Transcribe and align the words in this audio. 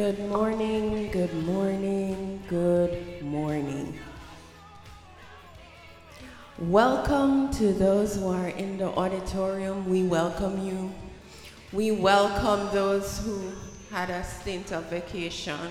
Good 0.00 0.30
morning, 0.30 1.10
good 1.10 1.34
morning, 1.44 2.42
good 2.48 3.22
morning. 3.22 3.98
Welcome 6.58 7.50
to 7.58 7.74
those 7.74 8.16
who 8.16 8.28
are 8.28 8.48
in 8.48 8.78
the 8.78 8.86
auditorium. 8.86 9.86
We 9.90 10.04
welcome 10.04 10.66
you. 10.66 10.90
We 11.70 11.90
welcome 11.90 12.74
those 12.74 13.18
who 13.18 13.52
had 13.90 14.08
a 14.08 14.24
stint 14.24 14.72
of 14.72 14.84
vacation. 14.84 15.68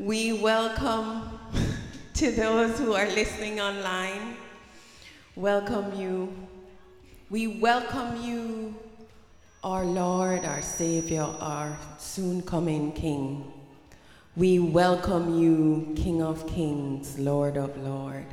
We 0.00 0.32
welcome 0.32 1.38
to 2.14 2.32
those 2.32 2.76
who 2.76 2.94
are 2.94 3.06
listening 3.06 3.60
online. 3.60 4.36
Welcome 5.36 5.94
you. 5.94 6.34
We 7.30 7.60
welcome 7.60 8.20
you 8.20 8.51
our 9.64 9.84
Lord, 9.84 10.44
our 10.44 10.60
Savior, 10.60 11.22
our 11.22 11.76
soon 11.96 12.42
coming 12.42 12.90
King. 12.92 13.52
We 14.34 14.58
welcome 14.58 15.38
you, 15.38 15.94
King 15.94 16.20
of 16.20 16.48
Kings, 16.48 17.16
Lord 17.16 17.56
of 17.56 17.76
Lords. 17.76 18.26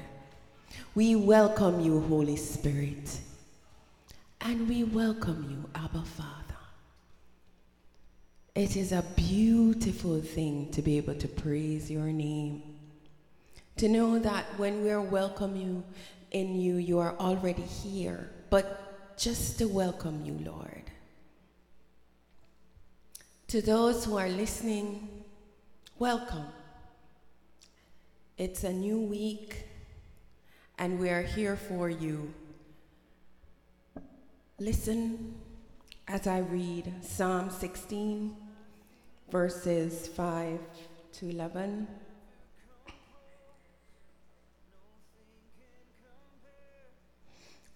We 0.95 1.15
welcome 1.15 1.81
you, 1.81 1.99
Holy 2.01 2.35
Spirit. 2.35 3.19
And 4.41 4.67
we 4.67 4.83
welcome 4.83 5.45
you, 5.47 5.69
Abba 5.79 6.01
Father. 6.01 6.33
It 8.55 8.75
is 8.75 8.91
a 8.91 9.05
beautiful 9.15 10.21
thing 10.21 10.71
to 10.71 10.81
be 10.81 10.97
able 10.97 11.13
to 11.13 11.27
praise 11.27 11.91
your 11.91 12.07
name. 12.07 12.63
To 13.77 13.87
know 13.87 14.17
that 14.17 14.45
when 14.57 14.83
we're 14.83 14.99
welcome 14.99 15.55
you 15.55 15.83
in 16.31 16.59
you, 16.59 16.77
you 16.77 16.97
are 16.97 17.15
already 17.19 17.61
here. 17.61 18.31
But 18.49 19.15
just 19.15 19.59
to 19.59 19.67
welcome 19.67 20.25
you, 20.25 20.39
Lord. 20.43 20.88
To 23.49 23.63
those 23.63 24.05
who 24.05 24.15
are 24.15 24.29
listening, 24.29 25.09
welcome. 25.97 26.45
It's 28.37 28.63
a 28.63 28.71
new 28.71 28.99
week, 28.99 29.63
and 30.77 30.99
we 30.99 31.09
are 31.09 31.23
here 31.23 31.55
for 31.55 31.89
you. 31.89 32.31
Listen 34.59 35.33
as 36.07 36.27
I 36.27 36.41
read 36.41 36.93
Psalm 37.01 37.49
16, 37.49 38.35
verses 39.31 40.07
5 40.09 40.59
to 41.13 41.29
11. 41.31 41.87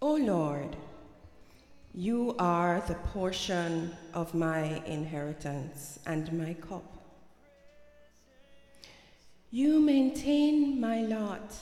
O 0.04 0.18
Lord, 0.18 0.78
you 1.94 2.36
are 2.40 2.84
the 2.88 2.96
portion 2.96 3.96
of 4.16 4.34
my 4.34 4.82
inheritance 4.86 6.00
and 6.08 6.32
my 6.34 6.56
cup. 6.56 6.84
You 9.52 9.80
maintain 9.80 10.82
my 10.82 11.02
lot. 11.02 11.54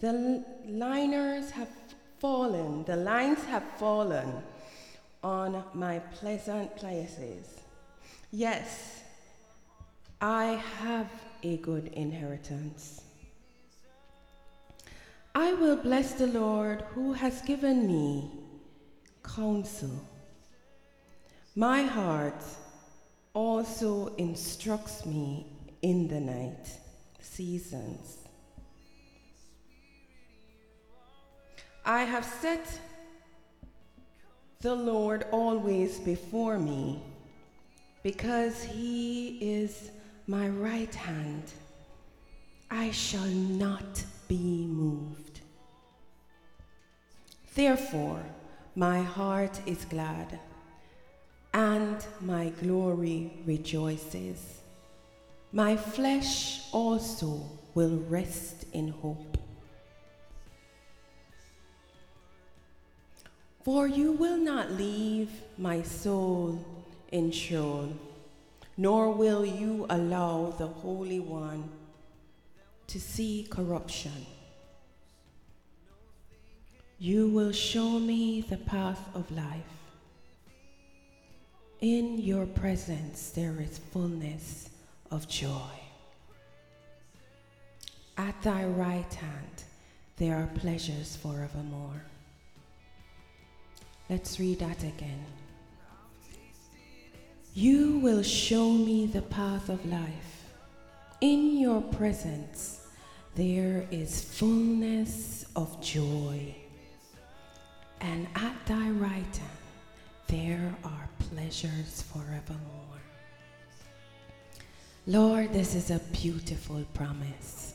The 0.00 0.44
liners 0.66 1.52
have 1.52 1.68
fallen, 2.18 2.82
the 2.84 2.96
lines 2.96 3.44
have 3.44 3.62
fallen 3.78 4.42
on 5.22 5.62
my 5.72 6.00
pleasant 6.00 6.74
places. 6.74 7.60
Yes, 8.32 9.02
I 10.20 10.60
have 10.80 11.08
a 11.44 11.58
good 11.58 11.86
inheritance. 11.92 13.03
I 15.36 15.52
will 15.52 15.76
bless 15.76 16.12
the 16.12 16.28
Lord 16.28 16.82
who 16.94 17.12
has 17.12 17.42
given 17.42 17.88
me 17.88 18.30
counsel. 19.24 19.90
My 21.56 21.82
heart 21.82 22.40
also 23.32 24.14
instructs 24.14 25.04
me 25.04 25.46
in 25.82 26.06
the 26.06 26.20
night 26.20 26.68
seasons. 27.20 28.18
I 31.84 32.04
have 32.04 32.24
set 32.24 32.78
the 34.60 34.74
Lord 34.74 35.26
always 35.32 35.98
before 35.98 36.58
me 36.58 37.02
because 38.04 38.62
he 38.62 39.38
is 39.40 39.90
my 40.28 40.48
right 40.48 40.94
hand. 40.94 41.52
I 42.70 42.92
shall 42.92 43.26
not 43.26 44.04
be 44.28 44.66
moved. 44.66 45.23
Therefore, 47.54 48.20
my 48.74 49.00
heart 49.00 49.60
is 49.64 49.84
glad, 49.84 50.40
and 51.52 52.04
my 52.20 52.48
glory 52.60 53.32
rejoices. 53.46 54.58
My 55.52 55.76
flesh 55.76 56.62
also 56.72 57.42
will 57.74 57.98
rest 58.08 58.66
in 58.72 58.88
hope. 58.88 59.38
For 63.62 63.86
you 63.86 64.12
will 64.12 64.36
not 64.36 64.72
leave 64.72 65.30
my 65.56 65.82
soul 65.82 66.58
in 67.12 67.30
Sheol, 67.30 67.92
nor 68.76 69.12
will 69.12 69.46
you 69.46 69.86
allow 69.88 70.52
the 70.58 70.66
Holy 70.66 71.20
One 71.20 71.70
to 72.88 73.00
see 73.00 73.46
corruption. 73.48 74.26
You 77.04 77.28
will 77.28 77.52
show 77.52 77.98
me 77.98 78.40
the 78.40 78.56
path 78.56 79.10
of 79.14 79.30
life. 79.30 79.76
In 81.82 82.16
your 82.16 82.46
presence 82.46 83.28
there 83.28 83.60
is 83.60 83.76
fullness 83.92 84.70
of 85.10 85.28
joy. 85.28 85.74
At 88.16 88.40
thy 88.40 88.64
right 88.64 89.12
hand 89.12 89.64
there 90.16 90.34
are 90.34 90.48
pleasures 90.54 91.14
forevermore. 91.16 92.02
Let's 94.08 94.40
read 94.40 94.60
that 94.60 94.82
again. 94.82 95.26
You 97.52 97.98
will 97.98 98.22
show 98.22 98.70
me 98.72 99.04
the 99.04 99.20
path 99.20 99.68
of 99.68 99.84
life. 99.84 100.46
In 101.20 101.58
your 101.58 101.82
presence 101.82 102.80
there 103.34 103.86
is 103.90 104.24
fullness 104.24 105.44
of 105.54 105.82
joy. 105.82 106.63
And 108.04 108.28
at 108.34 108.54
thy 108.66 108.90
right 108.90 109.36
hand 109.36 109.64
there 110.26 110.74
are 110.84 111.08
pleasures 111.30 112.02
forevermore. 112.02 113.00
Lord, 115.06 115.52
this 115.52 115.74
is 115.74 115.90
a 115.90 116.00
beautiful 116.12 116.84
promise. 116.92 117.74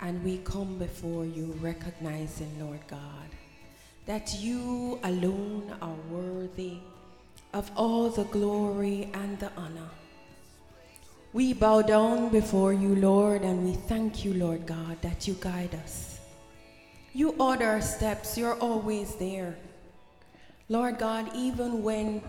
And 0.00 0.22
we 0.24 0.38
come 0.38 0.78
before 0.78 1.24
you 1.24 1.58
recognizing, 1.60 2.50
Lord 2.60 2.80
God, 2.86 3.28
that 4.06 4.34
you 4.38 5.00
alone 5.02 5.74
are 5.82 6.00
worthy 6.08 6.78
of 7.52 7.70
all 7.76 8.10
the 8.10 8.24
glory 8.24 9.10
and 9.12 9.38
the 9.40 9.50
honor. 9.56 9.90
We 11.32 11.52
bow 11.52 11.82
down 11.82 12.30
before 12.30 12.72
you, 12.72 12.94
Lord, 12.94 13.42
and 13.42 13.64
we 13.64 13.74
thank 13.74 14.24
you, 14.24 14.34
Lord 14.34 14.66
God, 14.66 15.02
that 15.02 15.28
you 15.28 15.34
guide 15.40 15.74
us. 15.84 16.09
You 17.12 17.30
order 17.38 17.66
our 17.66 17.80
steps, 17.80 18.38
you're 18.38 18.58
always 18.58 19.16
there. 19.16 19.56
Lord 20.68 20.98
God, 20.98 21.30
even 21.34 21.82
when 21.82 22.22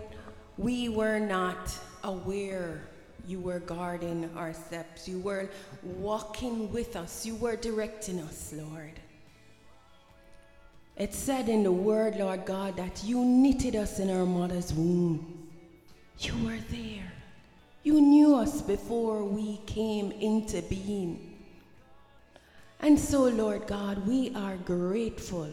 we 0.58 0.88
were 0.88 1.20
not 1.20 1.78
aware 2.02 2.82
you 3.26 3.38
were 3.38 3.60
guarding 3.60 4.28
our 4.36 4.52
steps, 4.52 5.06
you 5.06 5.20
were 5.20 5.48
walking 5.82 6.72
with 6.72 6.96
us, 6.96 7.24
you 7.24 7.36
were 7.36 7.54
directing 7.54 8.18
us, 8.20 8.52
Lord. 8.52 8.98
It 10.96 11.14
said 11.14 11.48
in 11.48 11.62
the 11.62 11.72
word, 11.72 12.16
Lord 12.16 12.44
God, 12.44 12.76
that 12.76 13.02
you 13.04 13.24
knitted 13.24 13.76
us 13.76 13.98
in 13.98 14.10
our 14.10 14.26
mother's 14.26 14.74
womb. 14.74 15.48
You 16.18 16.34
were 16.44 16.58
there. 16.70 17.12
You 17.82 18.00
knew 18.00 18.34
us 18.34 18.60
before 18.60 19.24
we 19.24 19.58
came 19.66 20.12
into 20.12 20.62
being. 20.62 21.31
And 22.82 22.98
so, 22.98 23.22
Lord 23.28 23.68
God, 23.68 24.06
we 24.08 24.34
are 24.34 24.56
grateful 24.56 25.48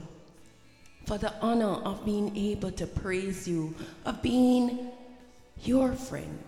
for 1.06 1.20
the 1.20 1.32
honor 1.42 1.76
of 1.86 2.04
being 2.04 2.36
able 2.36 2.72
to 2.72 2.88
praise 2.88 3.48
you, 3.48 3.76
of 4.04 4.22
being 4.24 4.90
your 5.64 5.94
friend, 5.94 6.44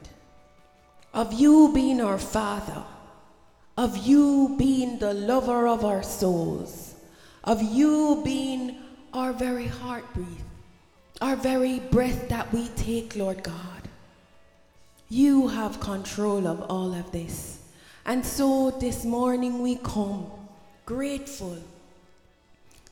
of 1.14 1.34
you 1.34 1.72
being 1.72 2.02
our 2.02 2.18
Father, 2.18 2.84
of 3.78 3.96
you 3.98 4.56
being 4.58 4.98
the 4.98 5.14
lover 5.14 5.68
of 5.68 5.86
our 5.86 6.02
souls, 6.02 6.96
of 7.44 7.62
you 7.62 8.22
being 8.26 8.78
our 9.14 9.34
very 9.34 9.68
heartbeat, 9.68 10.26
our 11.22 11.36
very 11.36 11.80
breath 11.80 12.28
that 12.30 12.52
we 12.52 12.68
take, 12.70 13.16
Lord 13.16 13.44
God. 13.44 13.88
You 15.10 15.48
have 15.50 15.80
control 15.80 16.48
of 16.48 16.62
all 16.72 16.96
of 16.96 17.12
this. 17.12 17.60
And 18.06 18.26
so 18.26 18.72
this 18.72 19.06
morning 19.06 19.62
we 19.62 19.76
come 19.76 20.41
grateful. 20.86 21.58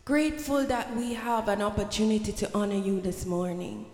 Grateful 0.05 0.63
that 0.65 0.95
we 0.95 1.13
have 1.13 1.47
an 1.47 1.61
opportunity 1.61 2.31
to 2.31 2.49
honor 2.53 2.75
you 2.75 2.99
this 2.99 3.25
morning. 3.25 3.85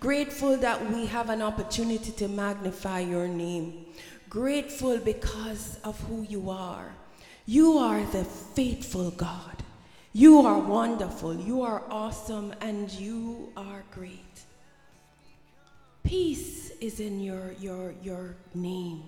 Grateful 0.00 0.56
that 0.56 0.90
we 0.90 1.06
have 1.06 1.30
an 1.30 1.42
opportunity 1.42 2.10
to 2.12 2.26
magnify 2.28 3.00
your 3.00 3.28
name. 3.28 3.84
Grateful 4.28 4.98
because 4.98 5.78
of 5.84 6.00
who 6.04 6.22
you 6.22 6.50
are. 6.50 6.92
You 7.46 7.78
are 7.78 8.04
the 8.06 8.24
faithful 8.24 9.10
God. 9.10 9.62
You 10.12 10.40
are 10.40 10.58
wonderful, 10.58 11.36
you 11.36 11.62
are 11.62 11.82
awesome, 11.88 12.52
and 12.60 12.90
you 12.90 13.52
are 13.56 13.84
great. 13.92 14.40
Peace 16.02 16.70
is 16.80 16.98
in 16.98 17.20
your, 17.20 17.52
your, 17.60 17.94
your 18.02 18.34
name. 18.54 19.04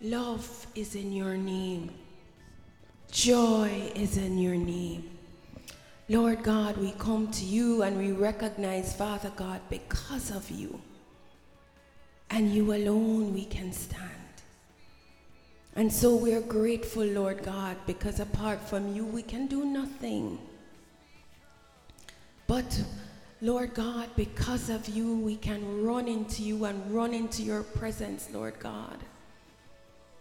Love 0.00 0.66
is 0.74 0.96
in 0.96 1.12
your 1.12 1.36
name. 1.36 1.92
Joy 3.12 3.92
is 3.94 4.16
in 4.16 4.38
your 4.38 4.54
name. 4.54 5.10
Lord 6.08 6.42
God, 6.42 6.78
we 6.78 6.92
come 6.92 7.30
to 7.32 7.44
you 7.44 7.82
and 7.82 7.98
we 7.98 8.10
recognize, 8.10 8.96
Father 8.96 9.30
God, 9.36 9.60
because 9.68 10.30
of 10.30 10.50
you 10.50 10.80
and 12.30 12.50
you 12.54 12.72
alone 12.72 13.34
we 13.34 13.44
can 13.44 13.70
stand. 13.70 14.08
And 15.76 15.92
so 15.92 16.16
we 16.16 16.32
are 16.32 16.40
grateful, 16.40 17.04
Lord 17.04 17.42
God, 17.42 17.76
because 17.86 18.18
apart 18.18 18.66
from 18.66 18.94
you, 18.94 19.04
we 19.04 19.22
can 19.22 19.46
do 19.46 19.66
nothing. 19.66 20.38
But, 22.46 22.82
Lord 23.42 23.74
God, 23.74 24.08
because 24.16 24.70
of 24.70 24.88
you, 24.88 25.18
we 25.18 25.36
can 25.36 25.84
run 25.84 26.08
into 26.08 26.42
you 26.42 26.64
and 26.64 26.90
run 26.90 27.12
into 27.12 27.42
your 27.42 27.62
presence, 27.62 28.30
Lord 28.32 28.58
God, 28.58 28.96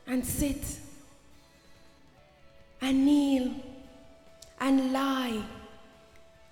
and 0.08 0.26
sit 0.26 0.80
and 2.82 3.06
kneel 3.06 3.54
and 4.60 4.92
lie 4.94 5.44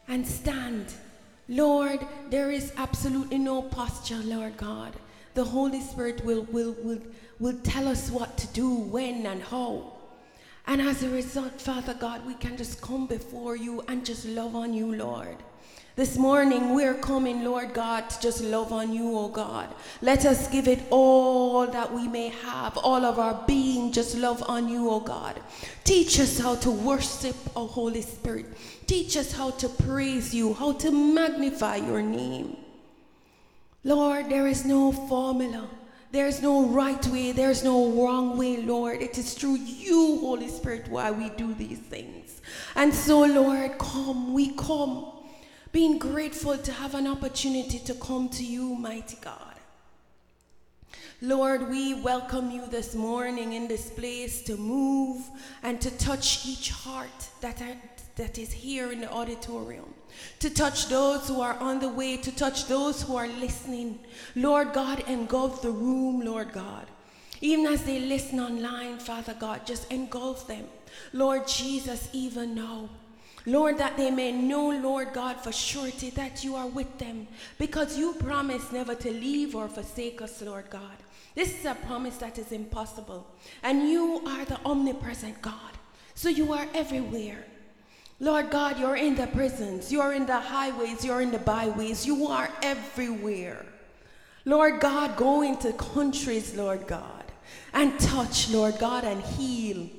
and 0.07 0.25
stand. 0.25 0.93
Lord, 1.47 2.05
there 2.29 2.51
is 2.51 2.71
absolutely 2.77 3.39
no 3.39 3.61
posture, 3.61 4.21
Lord 4.23 4.57
God. 4.57 4.93
The 5.33 5.43
Holy 5.43 5.81
Spirit 5.81 6.23
will, 6.23 6.43
will, 6.51 6.75
will 6.83 7.01
will 7.39 7.57
tell 7.63 7.87
us 7.87 8.11
what 8.11 8.37
to 8.37 8.47
do, 8.47 8.69
when, 8.69 9.25
and 9.25 9.41
how. 9.41 9.93
And 10.69 10.83
as 10.83 11.01
a 11.01 11.09
result, 11.09 11.59
Father 11.59 11.95
God, 11.95 12.23
we 12.27 12.35
can 12.35 12.55
just 12.55 12.79
come 12.79 13.07
before 13.07 13.55
you 13.55 13.81
and 13.87 14.05
just 14.05 14.23
love 14.23 14.55
on 14.55 14.71
you, 14.71 14.93
Lord. 14.93 15.37
This 15.95 16.15
morning, 16.15 16.75
we're 16.75 16.93
coming, 16.93 17.43
Lord 17.43 17.73
God, 17.73 18.07
to 18.11 18.21
just 18.21 18.43
love 18.43 18.71
on 18.71 18.93
you, 18.93 19.17
oh 19.17 19.29
God. 19.29 19.73
Let 20.03 20.27
us 20.27 20.47
give 20.47 20.67
it 20.67 20.83
all 20.91 21.65
that 21.65 21.91
we 21.91 22.07
may 22.07 22.29
have, 22.29 22.77
all 22.77 23.03
of 23.03 23.17
our 23.17 23.43
being, 23.47 23.91
just 23.91 24.15
love 24.15 24.43
on 24.47 24.69
you, 24.69 24.87
oh 24.91 24.99
God. 24.99 25.41
Teach 25.85 26.19
us 26.19 26.37
how 26.37 26.53
to 26.57 26.69
worship, 26.69 27.35
oh 27.55 27.65
Holy 27.65 28.03
Spirit. 28.03 28.45
Teach 28.85 29.17
us 29.17 29.31
how 29.31 29.49
to 29.49 29.67
praise 29.69 30.35
you, 30.35 30.53
how 30.53 30.73
to 30.73 30.91
magnify 30.91 31.77
your 31.77 32.03
name. 32.03 32.55
Lord, 33.83 34.29
there 34.29 34.45
is 34.45 34.65
no 34.65 34.91
formula. 34.91 35.67
There's 36.11 36.41
no 36.41 36.65
right 36.65 37.05
way, 37.07 37.31
there's 37.33 37.63
no 37.63 37.91
wrong 37.91 38.35
way, 38.35 38.57
Lord. 38.57 39.01
It 39.01 39.17
is 39.17 39.35
through 39.35 39.57
you, 39.57 40.17
Holy 40.21 40.47
Spirit, 40.47 40.87
why 40.87 41.11
we 41.11 41.29
do 41.29 41.53
these 41.53 41.77
things. 41.77 42.41
And 42.75 42.93
so, 42.93 43.25
Lord, 43.25 43.77
come, 43.77 44.33
we 44.33 44.55
come, 44.55 45.11
being 45.71 45.99
grateful 45.99 46.57
to 46.57 46.71
have 46.71 46.95
an 46.95 47.05
opportunity 47.05 47.77
to 47.79 47.93
come 47.93 48.27
to 48.29 48.43
you, 48.43 48.73
mighty 48.73 49.17
God. 49.21 49.49
Lord, 51.21 51.69
we 51.69 51.93
welcome 51.93 52.49
you 52.49 52.65
this 52.65 52.95
morning 52.95 53.53
in 53.53 53.67
this 53.67 53.89
place 53.89 54.41
to 54.43 54.55
move 54.55 55.21
and 55.61 55.79
to 55.81 55.91
touch 55.97 56.47
each 56.47 56.71
heart 56.71 57.29
that, 57.41 57.61
are, 57.61 57.75
that 58.19 58.37
is 58.37 58.51
here 58.51 58.91
in 58.91 58.99
the 59.01 59.11
auditorium 59.11 59.93
to 60.39 60.49
touch 60.49 60.87
those 60.87 61.27
who 61.27 61.41
are 61.41 61.57
on 61.59 61.79
the 61.79 61.87
way, 61.87 62.17
to 62.17 62.31
touch 62.35 62.67
those 62.67 63.01
who 63.01 63.15
are 63.15 63.27
listening. 63.27 63.97
Lord 64.35 64.73
God, 64.73 64.99
engulf 65.07 65.61
the 65.61 65.71
room, 65.71 66.19
Lord 66.19 66.51
God. 66.51 66.85
Even 67.41 67.65
as 67.65 67.83
they 67.83 67.99
listen 68.01 68.39
online, 68.39 68.99
Father 68.99 69.33
God, 69.39 69.65
just 69.65 69.89
engulf 69.91 70.47
them. 70.47 70.65
Lord 71.13 71.47
Jesus, 71.47 72.09
even 72.11 72.53
now. 72.55 72.89
Lord, 73.45 73.77
that 73.77 73.95
they 73.95 74.11
may 74.11 74.33
know, 74.33 74.69
Lord 74.69 75.13
God, 75.13 75.37
for 75.37 75.53
surety 75.53 76.09
that 76.11 76.43
you 76.43 76.55
are 76.55 76.67
with 76.67 76.97
them 76.97 77.25
because 77.57 77.97
you 77.97 78.13
promise 78.15 78.71
never 78.73 78.95
to 78.95 79.11
leave 79.11 79.55
or 79.55 79.69
forsake 79.69 80.21
us, 80.21 80.41
Lord 80.41 80.69
God. 80.69 80.97
This 81.35 81.57
is 81.57 81.65
a 81.65 81.75
promise 81.87 82.17
that 82.17 82.37
is 82.37 82.51
impossible. 82.51 83.25
And 83.63 83.87
you 83.87 84.21
are 84.27 84.43
the 84.43 84.59
omnipresent 84.65 85.41
God. 85.41 85.71
So 86.15 86.27
you 86.27 86.51
are 86.51 86.67
everywhere. 86.73 87.45
Lord 88.19 88.49
God, 88.49 88.77
you're 88.77 88.97
in 88.97 89.15
the 89.15 89.27
prisons, 89.27 89.91
you're 89.91 90.13
in 90.13 90.25
the 90.25 90.39
highways, 90.39 91.05
you're 91.05 91.21
in 91.21 91.31
the 91.31 91.39
byways, 91.39 92.05
you 92.05 92.27
are 92.27 92.49
everywhere. 92.61 93.65
Lord 94.43 94.81
God, 94.81 95.15
go 95.15 95.41
into 95.41 95.71
countries, 95.73 96.55
Lord 96.55 96.85
God, 96.85 97.23
and 97.73 97.97
touch, 97.99 98.49
Lord 98.49 98.77
God, 98.77 99.03
and 99.05 99.21
heal 99.21 99.89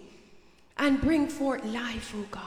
and 0.76 1.00
bring 1.00 1.28
forth 1.28 1.64
life, 1.64 2.12
oh 2.16 2.26
God. 2.30 2.44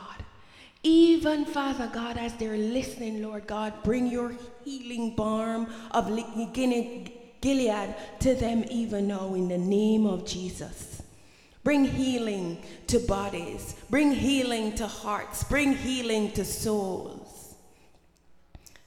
Even, 0.83 1.45
Father 1.45 1.89
God, 1.93 2.17
as 2.17 2.33
they're 2.33 2.57
listening, 2.57 3.23
Lord 3.23 3.47
God, 3.47 3.73
bring 3.83 4.07
your 4.07 4.35
healing 4.65 5.15
balm 5.15 5.67
of 5.91 6.07
Gilead 6.53 7.95
to 8.19 8.35
them 8.35 8.65
even 8.69 9.07
now 9.07 9.33
in 9.33 9.47
the 9.47 9.57
name 9.57 10.05
of 10.05 10.25
Jesus. 10.25 10.92
Bring 11.63 11.85
healing 11.85 12.61
to 12.87 12.99
bodies. 12.99 13.75
Bring 13.89 14.11
healing 14.11 14.75
to 14.75 14.87
hearts. 14.87 15.43
Bring 15.43 15.73
healing 15.73 16.31
to 16.33 16.43
souls. 16.43 17.55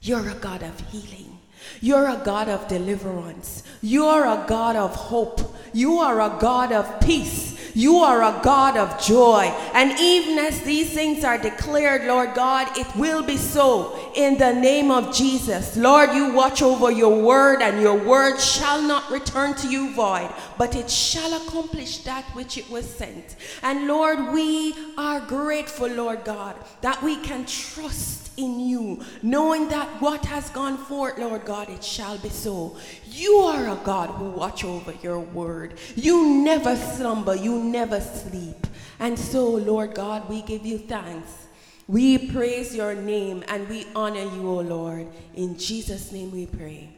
You're 0.01 0.29
a 0.29 0.35
God 0.35 0.61
of 0.63 0.79
healing. 0.91 1.39
You're 1.81 2.07
a 2.07 2.21
God 2.23 2.49
of 2.49 2.67
deliverance. 2.67 3.63
You're 3.81 4.25
a 4.25 4.45
God 4.47 4.75
of 4.75 4.95
hope. 4.95 5.41
You 5.73 5.97
are 5.99 6.21
a 6.21 6.37
God 6.39 6.71
of 6.71 6.99
peace. 7.01 7.56
You 7.77 7.97
are 7.97 8.23
a 8.23 8.41
God 8.41 8.75
of 8.75 8.99
joy. 8.99 9.53
And 9.75 9.93
even 9.99 10.39
as 10.39 10.61
these 10.61 10.91
things 10.91 11.23
are 11.23 11.37
declared, 11.37 12.05
Lord 12.05 12.33
God, 12.33 12.75
it 12.75 12.87
will 12.95 13.21
be 13.21 13.37
so 13.37 14.11
in 14.15 14.39
the 14.39 14.51
name 14.51 14.89
of 14.89 15.15
Jesus. 15.15 15.77
Lord, 15.77 16.11
you 16.11 16.33
watch 16.33 16.63
over 16.63 16.89
your 16.89 17.21
word, 17.21 17.61
and 17.61 17.79
your 17.79 18.03
word 18.03 18.39
shall 18.39 18.81
not 18.81 19.11
return 19.11 19.53
to 19.57 19.67
you 19.69 19.93
void, 19.93 20.33
but 20.57 20.75
it 20.75 20.89
shall 20.89 21.39
accomplish 21.39 21.99
that 21.99 22.23
which 22.33 22.57
it 22.57 22.67
was 22.71 22.89
sent. 22.89 23.35
And 23.61 23.85
Lord, 23.85 24.33
we 24.33 24.73
are 24.97 25.19
grateful, 25.19 25.87
Lord 25.87 26.25
God, 26.25 26.55
that 26.81 27.03
we 27.03 27.17
can 27.17 27.45
trust 27.45 28.31
in 28.37 28.59
you, 28.59 29.03
knowing 29.23 29.67
that 29.69 30.01
what 30.01 30.25
has 30.25 30.49
gone 30.51 30.77
forth, 30.77 31.17
Lord 31.17 31.43
God, 31.45 31.69
it 31.69 31.83
shall 31.83 32.17
be 32.19 32.29
so. 32.29 32.77
You 33.17 33.37
are 33.37 33.67
a 33.69 33.75
God 33.83 34.11
who 34.11 34.29
watch 34.29 34.63
over 34.63 34.93
your 35.01 35.19
word. 35.19 35.79
You 35.95 36.29
never 36.43 36.75
slumber, 36.75 37.35
you 37.35 37.63
never 37.63 37.99
sleep. 37.99 38.67
And 38.99 39.17
so, 39.17 39.49
Lord 39.49 39.95
God, 39.95 40.29
we 40.29 40.43
give 40.43 40.67
you 40.67 40.77
thanks. 40.77 41.47
We 41.87 42.29
praise 42.29 42.75
your 42.75 42.93
name 42.93 43.43
and 43.47 43.67
we 43.67 43.87
honor 43.95 44.21
you, 44.21 44.47
O 44.47 44.59
Lord. 44.59 45.07
In 45.33 45.57
Jesus' 45.57 46.11
name 46.11 46.31
we 46.31 46.45
pray. 46.45 46.89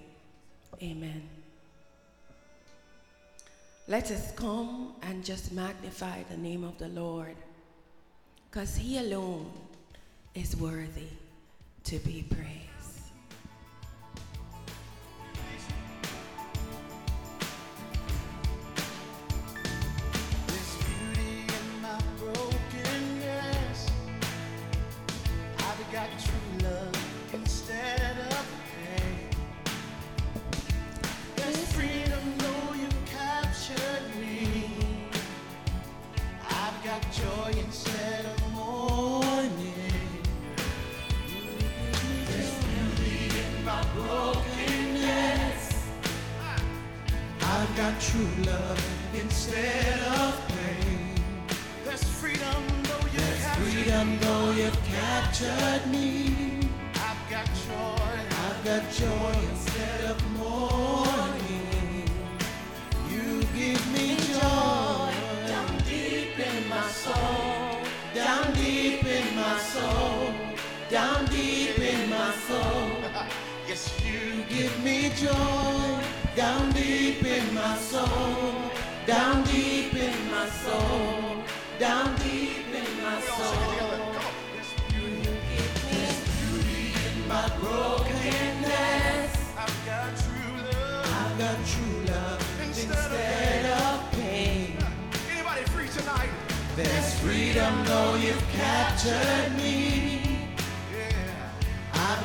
Amen. 0.83 1.23
Let 3.87 4.11
us 4.11 4.33
come 4.33 4.95
and 5.03 5.23
just 5.23 5.53
magnify 5.53 6.23
the 6.29 6.37
name 6.37 6.65
of 6.65 6.77
the 6.79 6.89
Lord, 6.89 7.35
because 8.51 8.75
he 8.75 8.97
alone 8.97 9.49
is 10.35 10.55
worthy 10.57 11.07
to 11.85 11.97
be 11.99 12.25
praised. 12.29 12.68
Got 36.89 37.11
joy 37.11 37.51
instead 37.59 38.25
of 38.25 38.51
mourning. 38.51 39.73
There's 42.25 42.53
beauty 42.63 43.29
in 43.43 43.63
my 43.63 43.83
brokenness. 43.93 45.85
I've 47.41 47.77
got 47.77 48.01
true 48.01 48.43
love 48.43 48.83
instead 49.13 49.99
of 50.17 50.33
pain. 50.47 51.13
There's 51.85 52.03
freedom 52.03 52.63
though 52.81 53.05
you 53.13 53.19
There's 53.19 53.45
freedom 53.57 54.17
though 54.21 54.51
you've 54.51 54.83
captured 54.85 55.91
me. 55.91 56.69
I've 56.95 57.23
got 57.29 57.45
joy. 57.67 58.15
I've 58.45 58.65
got 58.65 58.91
joy 58.91 59.68
Down 70.89 71.25
deep 71.25 71.77
in 71.77 72.09
my 72.09 72.31
soul. 72.47 72.89
yes, 73.67 73.93
you 74.03 74.43
give 74.49 74.83
me 74.83 75.11
joy 75.15 76.03
down 76.39 76.71
deep 76.71 77.21
in 77.23 77.53
my 77.53 77.75
soul. 77.77 78.71
Down 79.05 79.43
deep 79.43 79.93
in 79.93 80.31
my 80.31 80.47
soul. 80.47 81.43
Down 81.77 82.15
deep 82.15 82.67
in 82.73 83.03
my 83.03 83.19
soul. 83.21 83.73
You 84.95 85.07
give 85.19 85.75
me 85.85 85.99
beauty 86.39 86.93
in 87.07 87.27
my 87.27 87.45
brokenness. 87.59 89.33
I've 89.57 89.79
got 89.85 90.09
true 90.23 90.55
love. 90.71 91.05
I've 91.21 91.37
got 91.37 91.57
true 91.67 92.13
love 92.13 92.61
instead, 92.63 93.65
of 93.65 94.11
pain. 94.13 94.77
Anybody 95.29 95.63
free 95.73 95.89
tonight? 95.89 96.29
There's 96.75 97.19
freedom 97.19 97.73
though 97.85 98.15
you've 98.15 98.47
captured 98.53 99.57
me. 99.57 100.18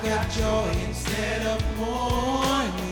Got 0.05 0.31
joy 0.33 0.71
instead 0.87 1.47
of 1.47 1.79
mourning. 1.79 2.84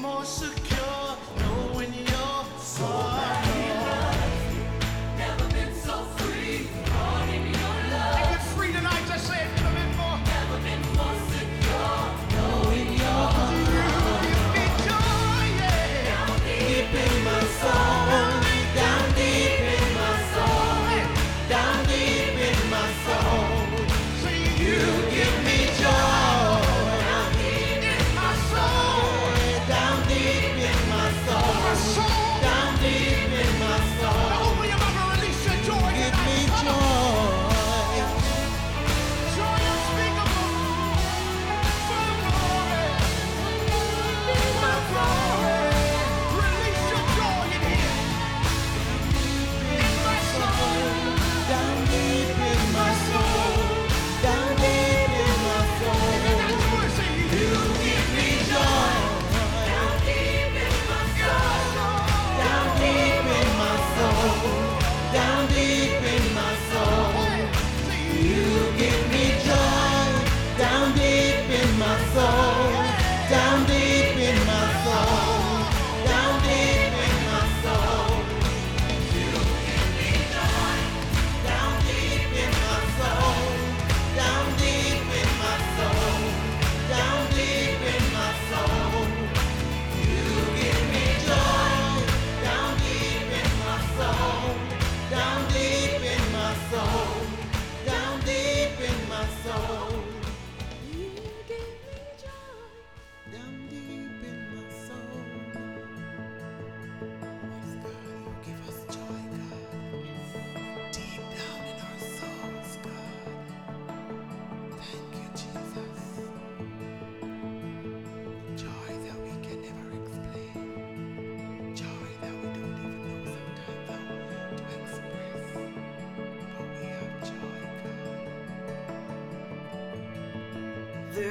more 0.00 0.24
secure 0.24 1.16
knowing 1.38 1.92
you're 1.92 2.44
sorry. 2.58 3.19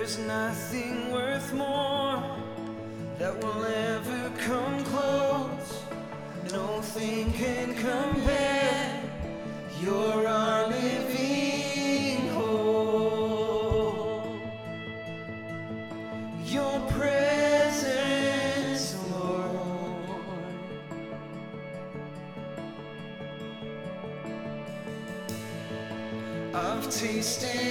There's 0.09 0.25
nothing 0.25 1.11
worth 1.11 1.53
more 1.53 2.23
that 3.19 3.43
will 3.43 3.63
ever 3.63 4.31
come 4.39 4.83
close. 4.85 5.83
Nothing 6.51 7.31
can 7.33 7.75
compare. 7.75 9.03
You're 9.79 10.27
our 10.27 10.67
living 10.67 12.27
hope. 12.29 14.25
Your 16.43 16.79
presence, 16.89 17.75
Lord. 19.11 19.59
I've 26.55 26.89
tasted. 26.89 27.68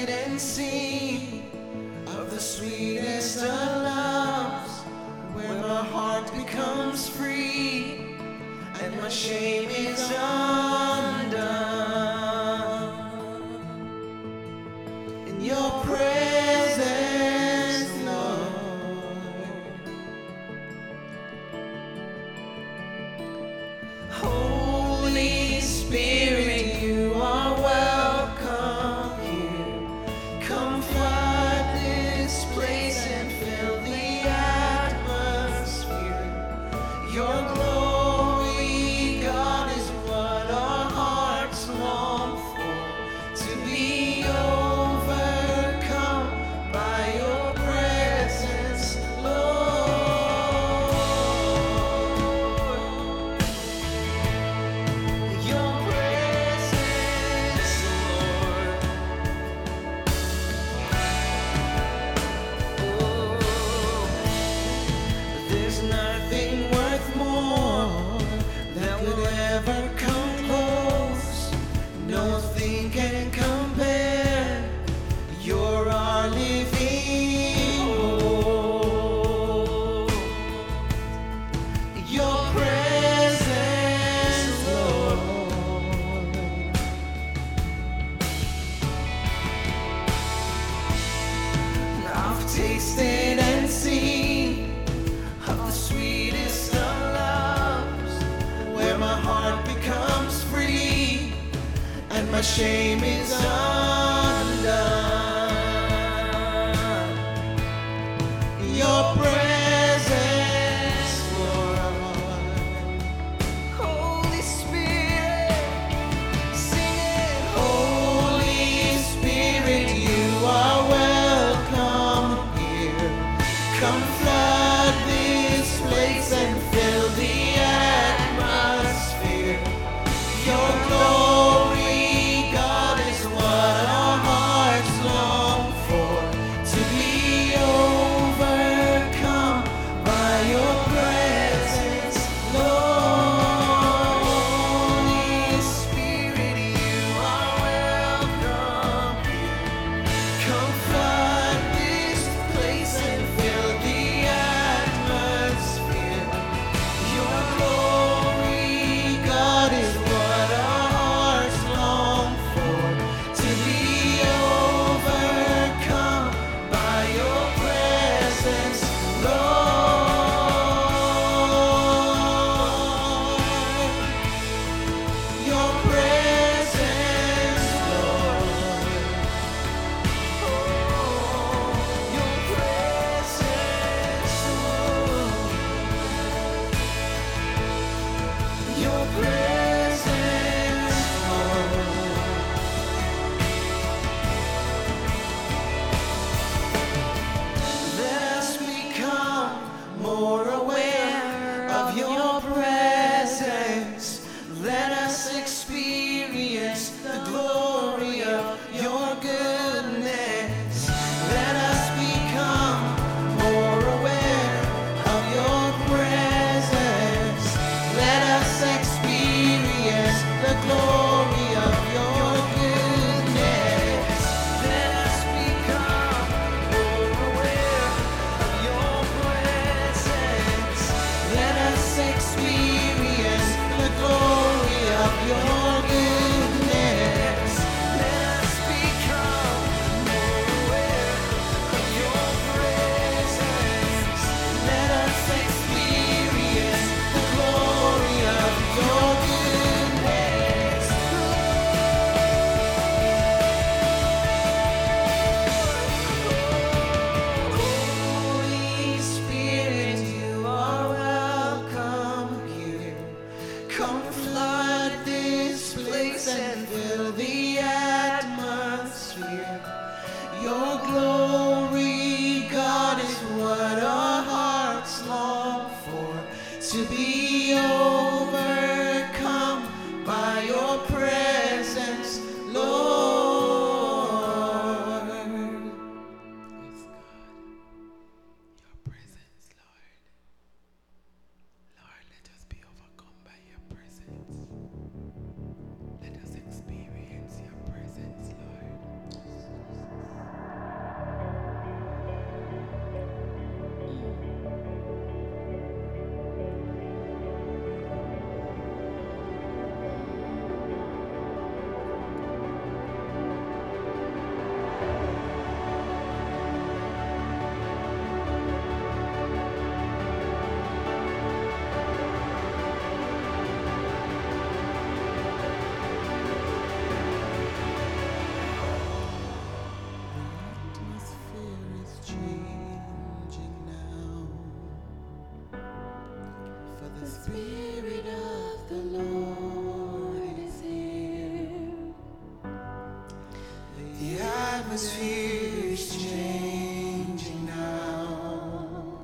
Atmosphere 344.68 345.72
is 345.72 345.96
changing 345.96 347.46
now. 347.46 348.98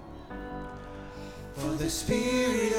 For 1.54 1.72
the 1.82 1.88
Spirit 1.88 2.73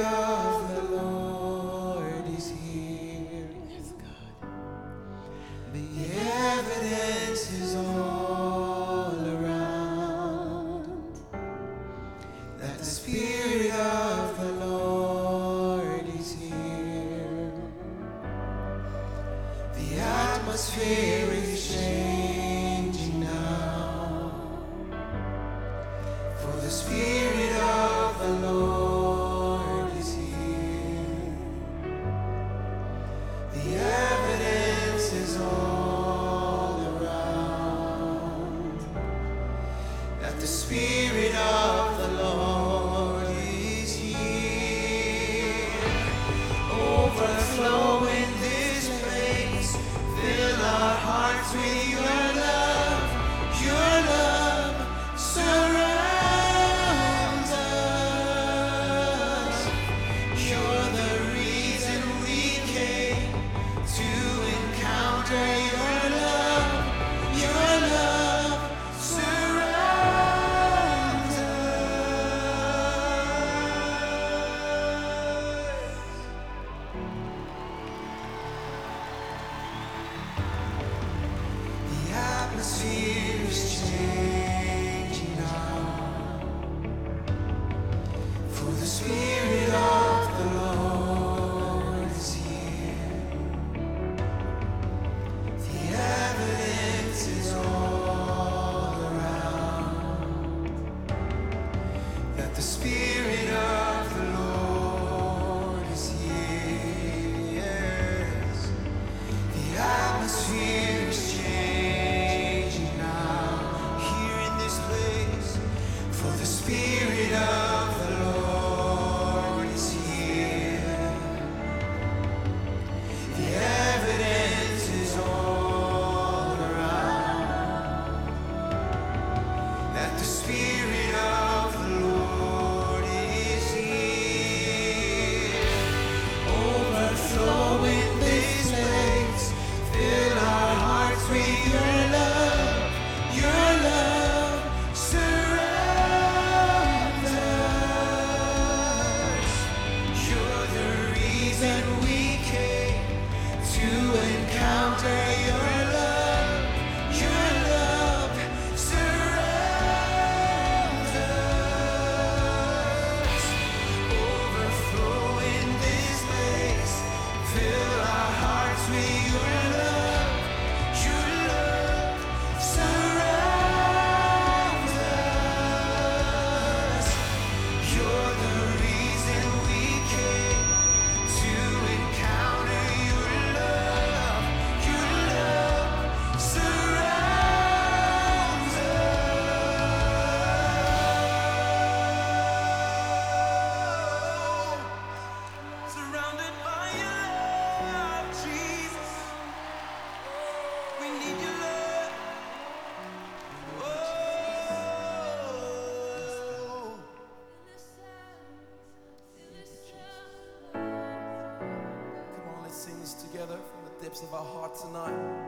tonight. 214.76 215.45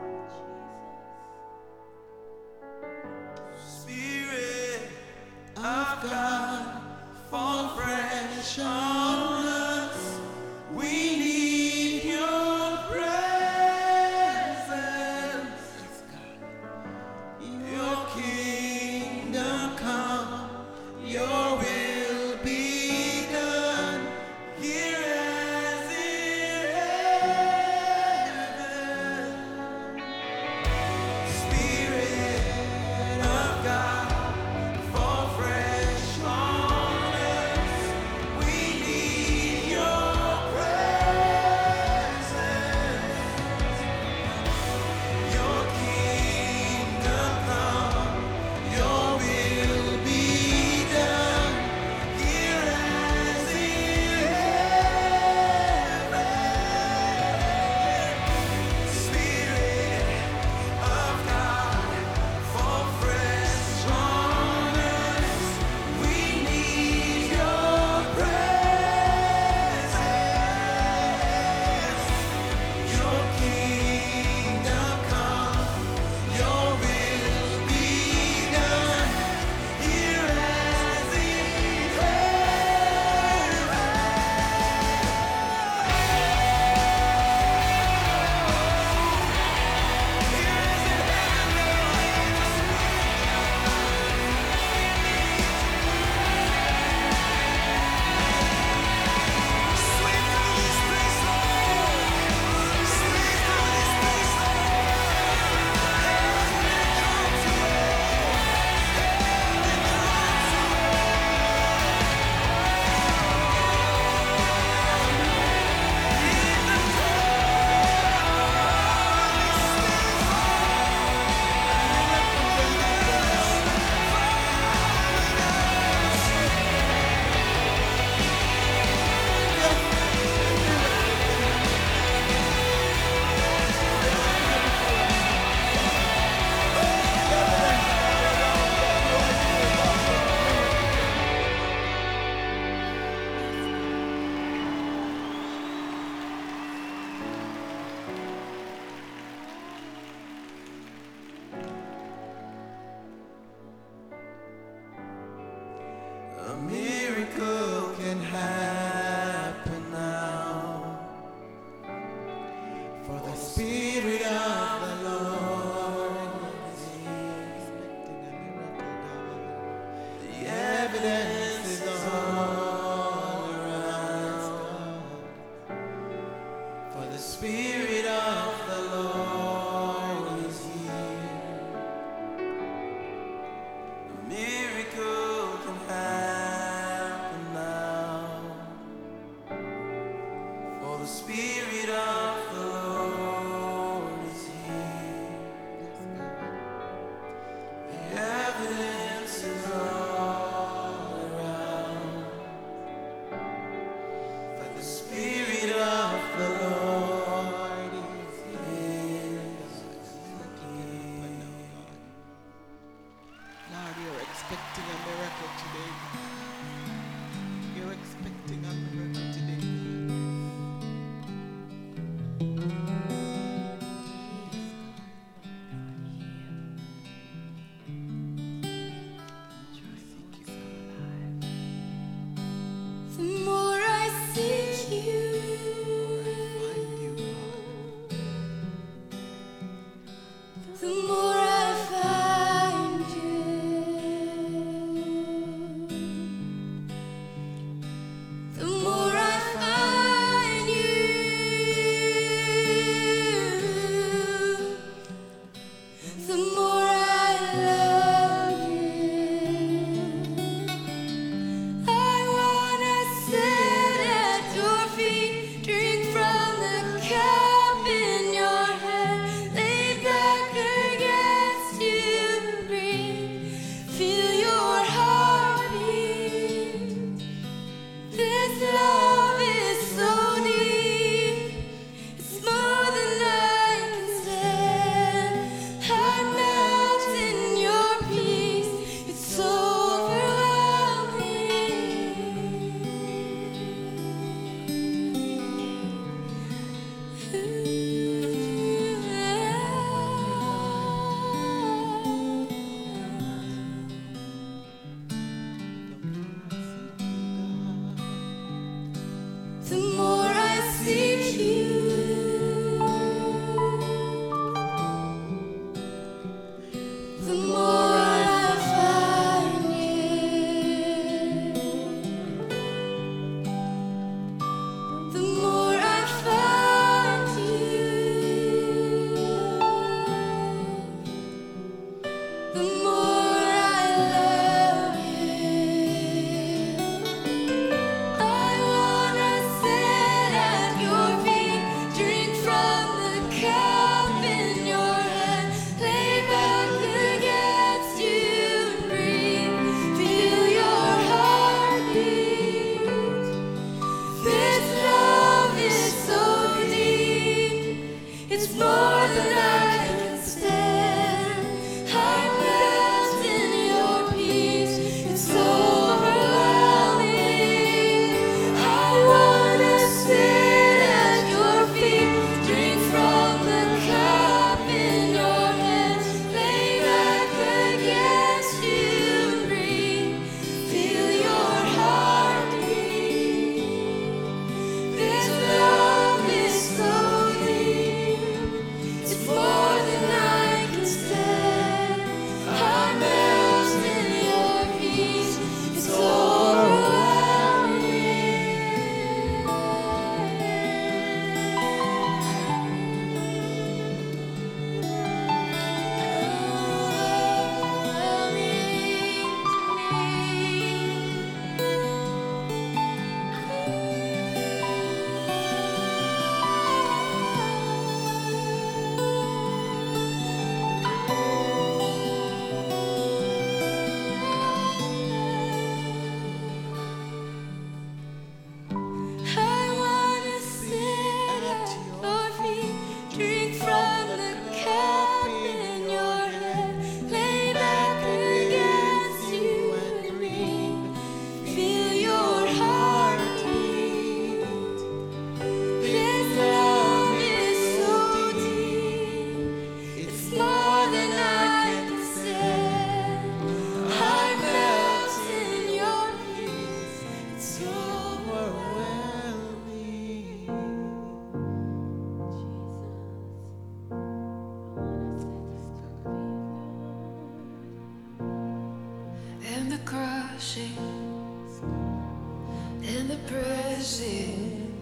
Pressing, 473.78 474.74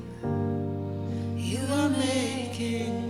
you 1.36 1.60
are 1.70 1.90
making 1.90 3.05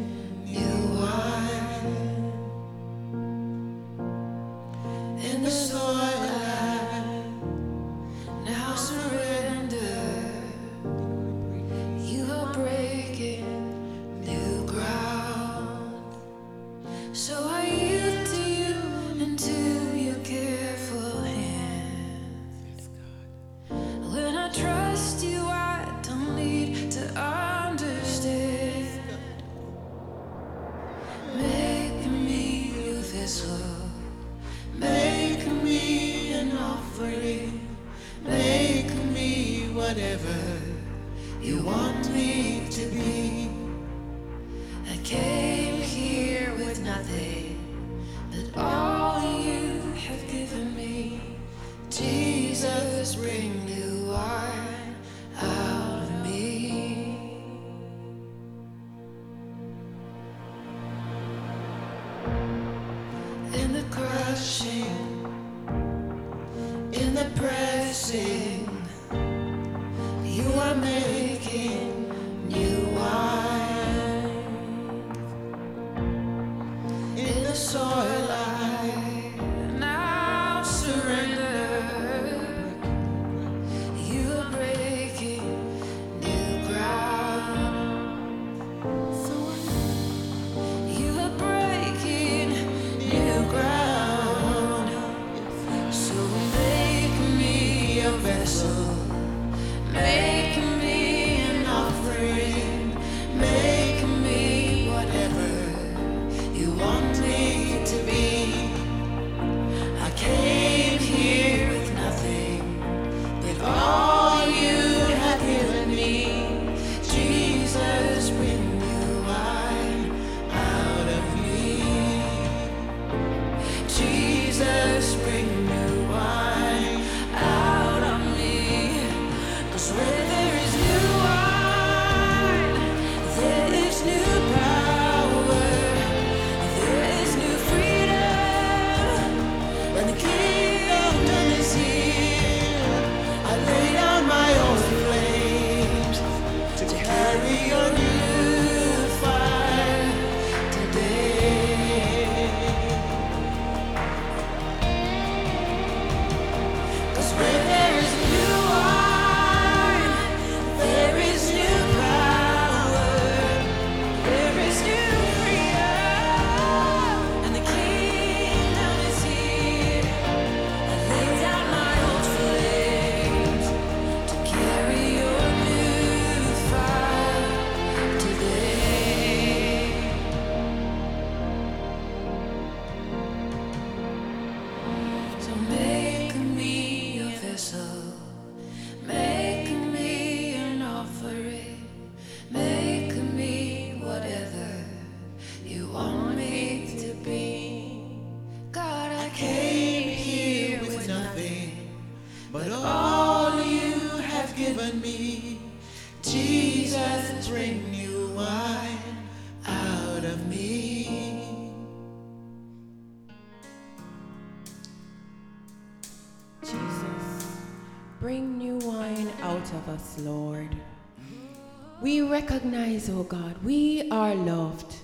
recognize, 223.07 223.09
oh 223.09 223.25
God, 223.25 223.63
we 223.65 224.11
are 224.11 224.35
loved. 224.35 224.95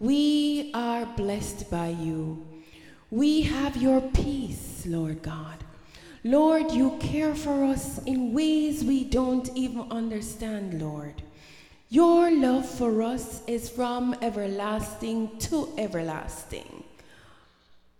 We 0.00 0.70
are 0.74 1.06
blessed 1.16 1.70
by 1.70 1.88
you. 1.88 2.44
We 3.10 3.42
have 3.42 3.76
your 3.76 4.00
peace, 4.00 4.84
Lord 4.86 5.22
God. 5.22 5.58
Lord, 6.24 6.72
you 6.72 6.96
care 7.00 7.34
for 7.34 7.64
us 7.64 8.02
in 8.04 8.32
ways 8.32 8.82
we 8.84 9.04
don't 9.04 9.50
even 9.54 9.90
understand, 9.90 10.80
Lord. 10.80 11.22
Your 11.90 12.30
love 12.30 12.66
for 12.66 13.02
us 13.02 13.42
is 13.46 13.68
from 13.68 14.14
everlasting 14.22 15.38
to 15.50 15.68
everlasting. 15.78 16.82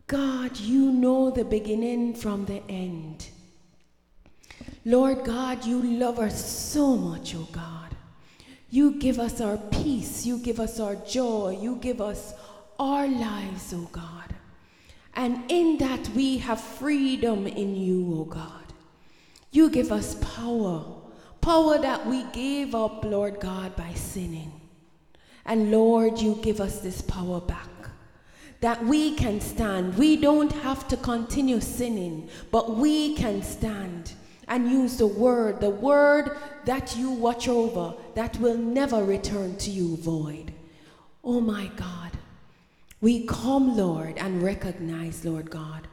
God, 0.06 0.58
you 0.58 0.90
know 0.90 1.30
the 1.30 1.44
beginning 1.44 2.14
from 2.14 2.44
the 2.46 2.62
end. 2.68 3.28
Lord 4.84 5.24
God, 5.24 5.64
you 5.64 5.82
love 5.82 6.18
us 6.18 6.44
so 6.44 6.96
much, 6.96 7.34
oh 7.34 7.48
God. 7.52 7.83
You 8.70 8.92
give 8.92 9.18
us 9.18 9.40
our 9.40 9.56
peace, 9.56 10.26
you 10.26 10.38
give 10.38 10.58
us 10.58 10.80
our 10.80 10.96
joy, 10.96 11.58
you 11.60 11.76
give 11.76 12.00
us 12.00 12.34
our 12.78 13.06
lives, 13.06 13.72
oh 13.72 13.88
God. 13.92 14.34
And 15.14 15.44
in 15.48 15.78
that 15.78 16.08
we 16.10 16.38
have 16.38 16.60
freedom 16.60 17.46
in 17.46 17.76
you, 17.76 18.20
oh 18.20 18.24
God. 18.24 18.72
You 19.52 19.70
give 19.70 19.92
us 19.92 20.16
power, 20.36 20.84
power 21.40 21.78
that 21.78 22.06
we 22.06 22.24
gave 22.32 22.74
up, 22.74 23.04
Lord 23.04 23.38
God, 23.38 23.76
by 23.76 23.92
sinning. 23.94 24.52
And 25.46 25.70
Lord, 25.70 26.18
you 26.18 26.34
give 26.42 26.60
us 26.60 26.80
this 26.80 27.02
power 27.02 27.40
back 27.40 27.68
that 28.60 28.82
we 28.82 29.14
can 29.14 29.40
stand. 29.42 29.94
We 29.98 30.16
don't 30.16 30.50
have 30.50 30.88
to 30.88 30.96
continue 30.96 31.60
sinning, 31.60 32.30
but 32.50 32.76
we 32.76 33.14
can 33.14 33.42
stand 33.42 34.14
and 34.48 34.70
use 34.70 34.96
the 34.96 35.06
word, 35.06 35.60
the 35.60 35.70
word 35.70 36.36
that 36.64 36.96
you 36.96 37.10
watch 37.10 37.48
over, 37.48 37.94
that 38.14 38.38
will 38.40 38.56
never 38.56 39.04
return 39.04 39.56
to 39.56 39.70
you 39.70 39.96
void. 39.96 40.52
Oh 41.22 41.40
my 41.40 41.70
God, 41.76 42.12
we 43.00 43.26
come, 43.26 43.76
Lord, 43.76 44.18
and 44.18 44.42
recognize, 44.42 45.24
Lord 45.24 45.50
God, 45.50 45.88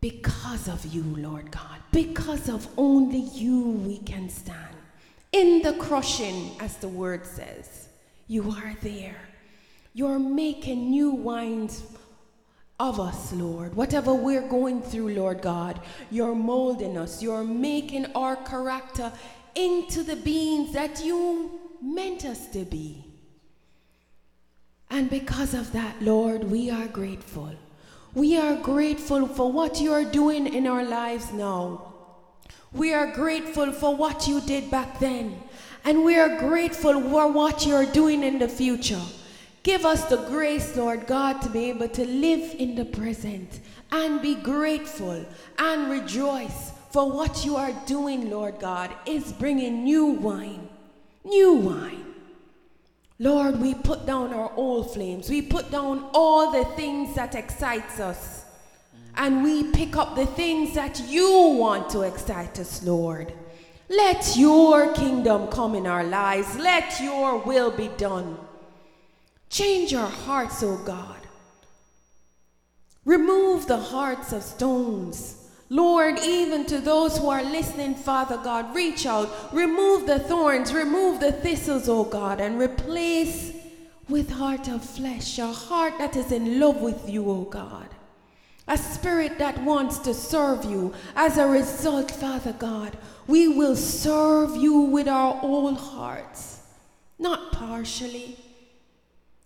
because 0.00 0.68
of 0.68 0.84
you, 0.86 1.02
Lord 1.16 1.50
God, 1.50 1.78
because 1.92 2.48
of 2.48 2.66
only 2.76 3.20
you 3.20 3.60
we 3.62 3.98
can 3.98 4.28
stand. 4.28 4.76
In 5.32 5.62
the 5.62 5.72
crushing, 5.74 6.50
as 6.60 6.76
the 6.76 6.88
word 6.88 7.24
says, 7.24 7.88
you 8.26 8.50
are 8.50 8.74
there. 8.82 9.16
You're 9.94 10.18
making 10.18 10.90
new 10.90 11.10
wines 11.10 11.82
of 12.82 12.98
us, 12.98 13.32
Lord. 13.32 13.76
Whatever 13.76 14.12
we're 14.12 14.48
going 14.48 14.82
through, 14.82 15.14
Lord 15.14 15.40
God, 15.40 15.80
you're 16.10 16.34
molding 16.34 16.98
us. 16.98 17.22
You're 17.22 17.44
making 17.44 18.06
our 18.16 18.34
character 18.34 19.12
into 19.54 20.02
the 20.02 20.16
beings 20.16 20.72
that 20.72 21.04
you 21.04 21.60
meant 21.80 22.24
us 22.24 22.48
to 22.48 22.64
be. 22.64 23.04
And 24.90 25.08
because 25.08 25.54
of 25.54 25.72
that, 25.72 26.02
Lord, 26.02 26.42
we 26.42 26.70
are 26.70 26.88
grateful. 26.88 27.54
We 28.14 28.36
are 28.36 28.56
grateful 28.56 29.28
for 29.28 29.52
what 29.52 29.80
you 29.80 29.92
are 29.92 30.04
doing 30.04 30.52
in 30.52 30.66
our 30.66 30.84
lives 30.84 31.32
now. 31.32 31.94
We 32.72 32.92
are 32.92 33.12
grateful 33.12 33.70
for 33.70 33.94
what 33.94 34.26
you 34.26 34.40
did 34.40 34.72
back 34.72 34.98
then. 34.98 35.40
And 35.84 36.04
we 36.04 36.18
are 36.18 36.36
grateful 36.40 37.00
for 37.00 37.30
what 37.30 37.64
you 37.64 37.76
are 37.76 37.86
doing 37.86 38.24
in 38.24 38.40
the 38.40 38.48
future. 38.48 39.00
Give 39.62 39.84
us 39.84 40.04
the 40.06 40.16
grace, 40.16 40.76
Lord 40.76 41.06
God, 41.06 41.40
to 41.42 41.48
be 41.48 41.70
able 41.70 41.88
to 41.88 42.04
live 42.04 42.54
in 42.58 42.74
the 42.74 42.84
present 42.84 43.60
and 43.92 44.20
be 44.20 44.34
grateful 44.34 45.24
and 45.58 45.90
rejoice 45.90 46.72
for 46.90 47.10
what 47.10 47.44
you 47.44 47.56
are 47.56 47.72
doing, 47.86 48.28
Lord 48.28 48.58
God, 48.58 48.92
is 49.06 49.32
bringing 49.32 49.84
new 49.84 50.06
wine. 50.06 50.68
New 51.24 51.54
wine. 51.54 52.04
Lord, 53.18 53.60
we 53.60 53.74
put 53.74 54.04
down 54.04 54.34
our 54.34 54.52
old 54.56 54.92
flames. 54.92 55.30
We 55.30 55.42
put 55.42 55.70
down 55.70 56.10
all 56.12 56.50
the 56.50 56.64
things 56.74 57.14
that 57.14 57.36
excites 57.36 58.00
us. 58.00 58.44
And 59.14 59.44
we 59.44 59.70
pick 59.70 59.96
up 59.96 60.16
the 60.16 60.26
things 60.26 60.74
that 60.74 61.00
you 61.08 61.56
want 61.58 61.88
to 61.90 62.02
excite 62.02 62.58
us, 62.58 62.82
Lord. 62.82 63.32
Let 63.88 64.36
your 64.36 64.92
kingdom 64.94 65.48
come 65.48 65.74
in 65.74 65.86
our 65.86 66.02
lives. 66.02 66.56
Let 66.56 67.00
your 67.00 67.38
will 67.38 67.70
be 67.70 67.88
done. 67.96 68.38
Change 69.52 69.92
our 69.92 70.08
hearts, 70.08 70.62
O 70.62 70.78
God. 70.78 71.18
Remove 73.04 73.66
the 73.66 73.76
hearts 73.76 74.32
of 74.32 74.42
stones. 74.42 75.46
Lord, 75.68 76.18
even 76.20 76.64
to 76.66 76.80
those 76.80 77.18
who 77.18 77.28
are 77.28 77.42
listening, 77.42 77.94
Father 77.94 78.38
God, 78.38 78.74
reach 78.74 79.04
out, 79.04 79.28
remove 79.52 80.06
the 80.06 80.20
thorns, 80.20 80.72
remove 80.72 81.20
the 81.20 81.32
thistles, 81.32 81.86
O 81.86 82.02
God, 82.02 82.40
and 82.40 82.58
replace 82.58 83.52
with 84.08 84.30
heart 84.30 84.68
of 84.68 84.82
flesh, 84.82 85.38
a 85.38 85.52
heart 85.52 85.98
that 85.98 86.16
is 86.16 86.32
in 86.32 86.58
love 86.58 86.80
with 86.80 87.10
you, 87.10 87.30
O 87.30 87.42
God. 87.42 87.88
A 88.68 88.78
spirit 88.78 89.38
that 89.38 89.62
wants 89.62 89.98
to 89.98 90.14
serve 90.14 90.64
you. 90.64 90.94
As 91.14 91.36
a 91.36 91.46
result, 91.46 92.10
Father 92.10 92.54
God, 92.54 92.96
we 93.26 93.48
will 93.48 93.76
serve 93.76 94.56
you 94.56 94.80
with 94.80 95.08
our 95.08 95.34
whole 95.34 95.74
hearts, 95.74 96.62
not 97.18 97.52
partially, 97.52 98.38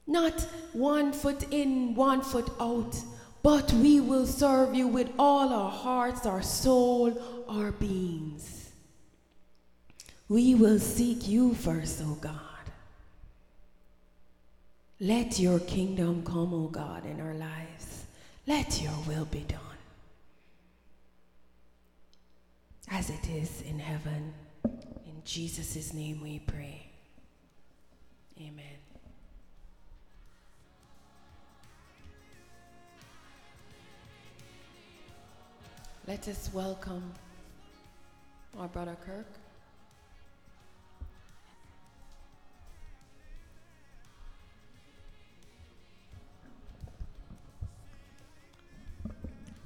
not 0.06 0.40
one 0.72 1.12
foot 1.12 1.52
in, 1.52 1.94
one 1.94 2.22
foot 2.22 2.48
out, 2.60 2.96
but 3.42 3.72
we 3.74 4.00
will 4.00 4.26
serve 4.26 4.74
you 4.74 4.88
with 4.88 5.10
all 5.18 5.52
our 5.52 5.70
hearts, 5.70 6.26
our 6.26 6.42
soul, 6.42 7.44
our 7.48 7.72
beings. 7.72 8.70
We 10.28 10.54
will 10.54 10.78
seek 10.78 11.28
you 11.28 11.54
first, 11.54 12.02
O 12.02 12.16
God. 12.20 12.40
Let 14.98 15.38
your 15.38 15.60
kingdom 15.60 16.24
come, 16.24 16.54
O 16.54 16.68
God, 16.68 17.04
in 17.04 17.20
our 17.20 17.34
lives. 17.34 18.06
Let 18.46 18.80
your 18.82 18.94
will 19.06 19.26
be 19.26 19.40
done. 19.40 19.60
As 22.90 23.10
it 23.10 23.28
is 23.28 23.62
in 23.62 23.78
heaven. 23.78 24.32
In 24.64 25.22
Jesus' 25.24 25.92
name 25.92 26.20
we 26.22 26.38
pray. 26.38 26.86
Amen. 28.40 28.75
Let 36.08 36.28
us 36.28 36.48
welcome 36.52 37.02
our 38.56 38.68
brother 38.68 38.96
Kirk. 39.04 39.26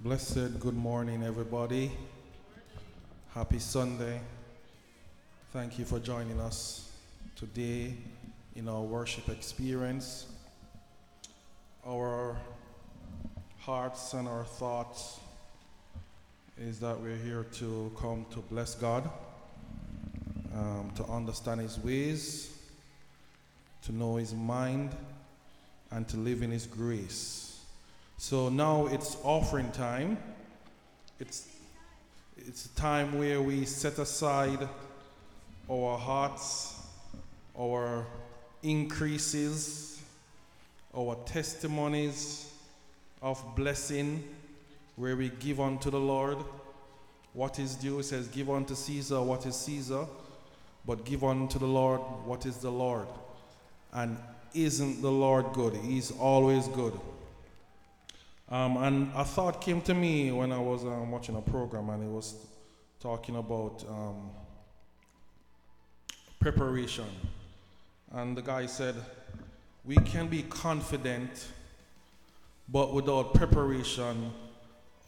Blessed 0.03 0.59
good 0.61 0.75
morning, 0.75 1.23
everybody. 1.23 1.93
Happy 3.35 3.59
Sunday. 3.59 4.19
Thank 5.53 5.79
you 5.79 5.85
for 5.85 5.99
joining 5.99 6.41
us 6.41 6.91
today 7.37 7.99
in 8.57 8.67
our 8.67 8.81
worship 8.81 9.29
experience. 9.29 10.25
Our 11.87 12.35
hearts 13.59 14.15
and 14.15 14.27
our 14.27 14.45
thoughts 14.45 15.21
is 16.61 16.79
that 16.79 17.01
we're 17.01 17.17
here 17.17 17.47
to 17.55 17.91
come 17.99 18.27
to 18.31 18.41
bless 18.41 18.75
God, 18.75 19.09
um, 20.55 20.93
to 20.95 21.05
understand 21.05 21.63
His 21.63 21.79
ways, 21.79 22.55
to 23.85 23.93
know 23.93 24.17
His 24.17 24.35
mind, 24.35 24.91
and 25.91 26.07
to 26.09 26.19
live 26.19 26.43
in 26.43 26.51
His 26.51 26.67
grace. 26.67 27.65
So 28.19 28.51
now 28.51 28.87
it's 28.89 29.17
offering 29.25 29.73
time. 29.73 30.19
It's 31.19 31.49
it's 32.37 32.67
a 32.67 32.75
time 32.75 33.19
where 33.19 33.41
we 33.41 33.65
set 33.65 33.99
aside 33.99 34.69
our 35.71 35.97
hearts, 35.97 36.75
our 37.59 38.07
increases, 38.63 39.99
our 40.95 41.17
testimonies 41.25 42.53
of 43.23 43.43
blessing, 43.57 44.25
where 45.01 45.17
we 45.17 45.31
give 45.41 45.59
unto 45.59 45.91
the 45.91 45.99
Lord 45.99 46.37
what 47.33 47.59
is 47.59 47.75
due. 47.75 48.01
It 48.01 48.03
says, 48.03 48.29
Give 48.29 48.51
unto 48.51 48.75
Caesar 48.75 49.23
what 49.23 49.47
is 49.47 49.57
Caesar, 49.57 50.05
but 50.85 51.07
give 51.07 51.25
unto 51.25 51.59
the 51.59 51.67
Lord 51.67 52.03
what 52.27 52.45
is 52.45 52.59
the 52.59 52.71
Lord. 52.71 53.07
And 53.95 54.19
isn't 54.53 55.01
the 55.01 55.11
Lord 55.11 55.55
good? 55.55 55.75
He's 55.77 56.11
always 56.11 56.69
good. 56.69 56.93
Um, 58.51 58.77
and 58.77 59.11
a 59.15 59.25
thought 59.25 59.63
came 59.63 59.81
to 59.83 59.95
me 59.95 60.33
when 60.33 60.53
I 60.53 60.59
was 60.59 60.85
um, 60.85 61.11
watching 61.11 61.37
a 61.37 61.41
program, 61.41 61.89
and 61.89 62.05
it 62.05 62.11
was 62.11 62.35
talking 63.01 63.37
about 63.37 63.83
um, 63.89 64.29
preparation. 66.41 67.07
And 68.13 68.37
the 68.37 68.43
guy 68.43 68.67
said, 68.67 68.97
We 69.83 69.97
can 69.97 70.29
be 70.29 70.43
confident, 70.43 71.47
but 72.69 72.93
without 72.93 73.33
preparation, 73.33 74.33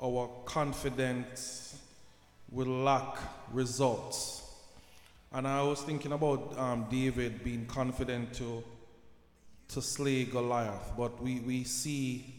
our 0.03 0.29
confidence 0.45 1.77
will 2.51 2.67
lack 2.67 3.19
results. 3.53 4.43
And 5.33 5.47
I 5.47 5.63
was 5.63 5.81
thinking 5.83 6.13
about 6.13 6.59
um, 6.59 6.87
David 6.91 7.43
being 7.45 7.67
confident 7.67 8.35
to, 8.35 8.63
to 9.69 9.81
slay 9.81 10.25
Goliath, 10.25 10.93
but 10.97 11.23
we, 11.23 11.41
we 11.41 11.65
see 11.65 12.35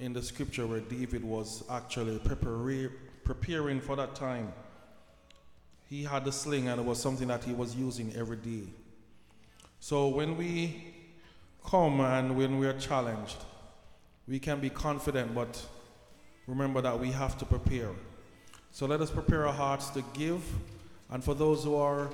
in 0.00 0.12
the 0.12 0.22
scripture 0.22 0.66
where 0.66 0.80
David 0.80 1.24
was 1.24 1.64
actually 1.70 2.18
prepare, 2.18 2.90
preparing 3.24 3.80
for 3.80 3.96
that 3.96 4.14
time. 4.14 4.52
He 5.88 6.04
had 6.04 6.24
the 6.24 6.32
sling 6.32 6.68
and 6.68 6.80
it 6.80 6.84
was 6.84 7.00
something 7.00 7.28
that 7.28 7.44
he 7.44 7.54
was 7.54 7.74
using 7.74 8.12
every 8.14 8.36
day. 8.36 8.68
So 9.80 10.08
when 10.08 10.36
we 10.36 10.94
come 11.64 12.00
and 12.00 12.36
when 12.36 12.58
we 12.58 12.66
are 12.66 12.78
challenged, 12.78 13.38
we 14.26 14.38
can 14.38 14.60
be 14.60 14.68
confident, 14.68 15.34
but 15.34 15.64
remember 16.48 16.80
that 16.80 16.98
we 16.98 17.12
have 17.12 17.38
to 17.38 17.44
prepare. 17.44 17.90
So 18.72 18.86
let 18.86 19.00
us 19.00 19.10
prepare 19.10 19.46
our 19.46 19.52
hearts 19.52 19.90
to 19.90 20.02
give. 20.14 20.42
And 21.10 21.22
for 21.22 21.34
those 21.34 21.62
who 21.62 21.76
are 21.76 22.10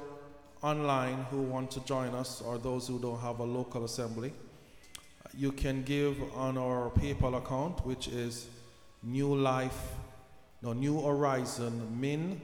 online 0.62 1.26
who 1.30 1.42
want 1.42 1.70
to 1.70 1.80
join 1.84 2.14
us, 2.14 2.42
or 2.42 2.58
those 2.58 2.88
who 2.88 2.98
don't 2.98 3.20
have 3.20 3.38
a 3.38 3.44
local 3.44 3.84
assembly, 3.84 4.32
you 5.36 5.52
can 5.52 5.82
give 5.82 6.16
on 6.34 6.58
our 6.58 6.90
PayPal 6.90 7.36
account, 7.36 7.84
which 7.86 8.08
is 8.08 8.46
New 9.02 9.34
Life, 9.34 9.92
no, 10.62 10.72
New 10.72 11.00
Horizon 11.00 12.00
Min 12.00 12.40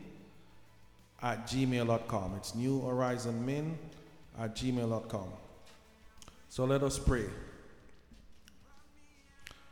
at 1.22 1.46
gmail.com. 1.46 2.34
It's 2.36 2.54
New 2.54 2.82
Horizon 2.82 3.44
Min 3.44 3.78
at 4.38 4.54
gmail.com. 4.54 5.28
So 6.48 6.64
let 6.64 6.82
us 6.82 6.98
pray. 6.98 7.24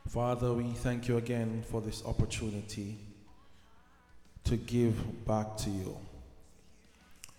Father, 0.09 0.53
we 0.53 0.71
thank 0.71 1.07
you 1.07 1.17
again 1.17 1.63
for 1.69 1.81
this 1.81 2.03
opportunity 2.03 2.97
to 4.43 4.57
give 4.57 5.23
back 5.27 5.55
to 5.57 5.69
you 5.69 5.95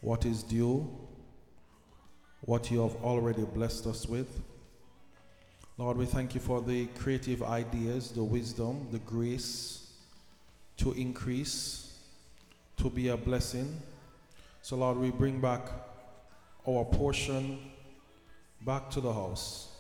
what 0.03 0.25
is 0.25 0.45
due, 0.45 0.89
what 2.43 2.71
you 2.71 2.81
have 2.81 2.95
already 3.03 3.43
blessed 3.43 3.89
us 3.89 4.07
with. 4.07 4.41
Lord, 5.79 5.97
we 5.97 6.07
thank 6.07 6.33
you 6.37 6.41
for 6.41 6.63
the 6.63 6.87
creative 6.97 7.43
ideas, 7.43 8.13
the 8.13 8.23
wisdom, 8.23 8.87
the 8.93 9.01
grace 9.01 9.91
to 10.77 10.93
increase, 10.93 11.99
to 12.77 12.89
be 12.89 13.09
a 13.09 13.17
blessing. 13.17 13.83
So, 14.63 14.77
Lord, 14.77 14.97
we 14.99 15.11
bring 15.11 15.41
back 15.41 15.73
our 16.69 16.85
portion 16.85 17.59
back 18.65 18.91
to 18.91 19.01
the 19.01 19.13
house 19.13 19.73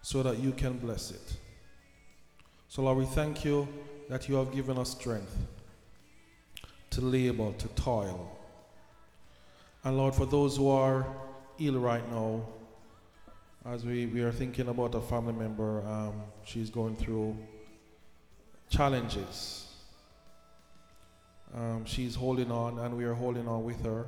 so 0.00 0.22
that 0.22 0.38
you 0.38 0.52
can 0.52 0.78
bless 0.78 1.10
it. 1.10 1.36
So, 2.70 2.82
Lord, 2.82 2.98
we 2.98 3.04
thank 3.04 3.44
you 3.44 3.66
that 4.08 4.28
you 4.28 4.36
have 4.36 4.52
given 4.52 4.78
us 4.78 4.90
strength 4.90 5.36
to 6.90 7.00
labor, 7.00 7.52
to 7.58 7.68
toil. 7.70 8.30
And 9.82 9.98
Lord, 9.98 10.14
for 10.14 10.24
those 10.24 10.56
who 10.56 10.68
are 10.68 11.04
ill 11.58 11.80
right 11.80 12.08
now, 12.12 12.46
as 13.66 13.84
we, 13.84 14.06
we 14.06 14.20
are 14.20 14.30
thinking 14.30 14.68
about 14.68 14.94
a 14.94 15.00
family 15.00 15.32
member, 15.32 15.84
um, 15.84 16.22
she's 16.44 16.70
going 16.70 16.94
through 16.94 17.36
challenges. 18.68 19.66
Um, 21.52 21.84
she's 21.84 22.14
holding 22.14 22.52
on, 22.52 22.78
and 22.78 22.96
we 22.96 23.04
are 23.04 23.14
holding 23.14 23.48
on 23.48 23.64
with 23.64 23.84
her. 23.84 24.06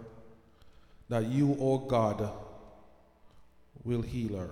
That 1.09 1.27
you, 1.27 1.57
oh 1.59 1.79
God, 1.79 2.31
will 3.83 4.03
heal 4.03 4.37
her. 4.39 4.51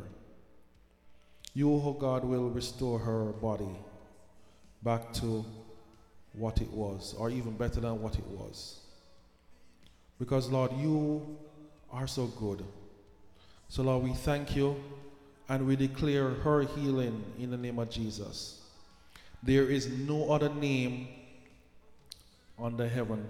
You, 1.54 1.72
oh 1.72 1.92
God, 1.92 2.24
will 2.24 2.50
restore 2.50 2.98
her 2.98 3.26
body 3.26 3.76
back 4.82 5.12
to 5.14 5.44
what 6.32 6.60
it 6.60 6.70
was, 6.70 7.14
or 7.18 7.30
even 7.30 7.56
better 7.56 7.80
than 7.80 8.00
what 8.00 8.16
it 8.16 8.26
was. 8.26 8.80
Because, 10.18 10.48
Lord, 10.48 10.72
you 10.78 11.38
are 11.90 12.06
so 12.06 12.26
good. 12.26 12.64
So, 13.68 13.82
Lord, 13.82 14.04
we 14.04 14.12
thank 14.12 14.54
you 14.54 14.76
and 15.48 15.66
we 15.66 15.76
declare 15.76 16.30
her 16.30 16.62
healing 16.62 17.24
in 17.38 17.50
the 17.50 17.56
name 17.56 17.78
of 17.78 17.90
Jesus. 17.90 18.60
There 19.42 19.64
is 19.64 19.88
no 19.88 20.30
other 20.30 20.48
name 20.48 21.08
under 22.58 22.88
heaven 22.88 23.26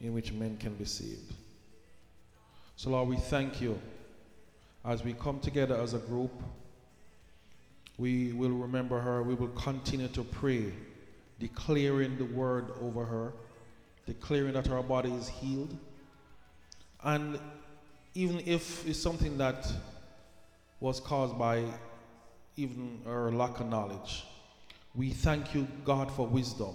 in 0.00 0.12
which 0.12 0.32
men 0.32 0.56
can 0.58 0.74
be 0.74 0.84
saved. 0.84 1.32
So, 2.76 2.90
Lord, 2.90 3.08
we 3.08 3.16
thank 3.16 3.60
you 3.60 3.78
as 4.84 5.04
we 5.04 5.12
come 5.12 5.40
together 5.40 5.76
as 5.76 5.94
a 5.94 5.98
group. 5.98 6.32
We 7.98 8.32
will 8.32 8.50
remember 8.50 9.00
her. 9.00 9.22
We 9.24 9.34
will 9.34 9.48
continue 9.48 10.08
to 10.08 10.22
pray, 10.22 10.72
declaring 11.40 12.16
the 12.16 12.24
word 12.24 12.70
over 12.80 13.04
her, 13.04 13.32
declaring 14.06 14.52
that 14.54 14.68
her 14.68 14.82
body 14.82 15.10
is 15.10 15.28
healed. 15.28 15.76
And 17.02 17.38
even 18.14 18.40
if 18.46 18.86
it's 18.86 19.00
something 19.00 19.36
that 19.38 19.70
was 20.80 21.00
caused 21.00 21.36
by 21.38 21.64
even 22.56 23.00
her 23.04 23.32
lack 23.32 23.58
of 23.60 23.68
knowledge, 23.68 24.24
we 24.94 25.10
thank 25.10 25.54
you, 25.54 25.66
God, 25.84 26.10
for 26.10 26.26
wisdom. 26.26 26.74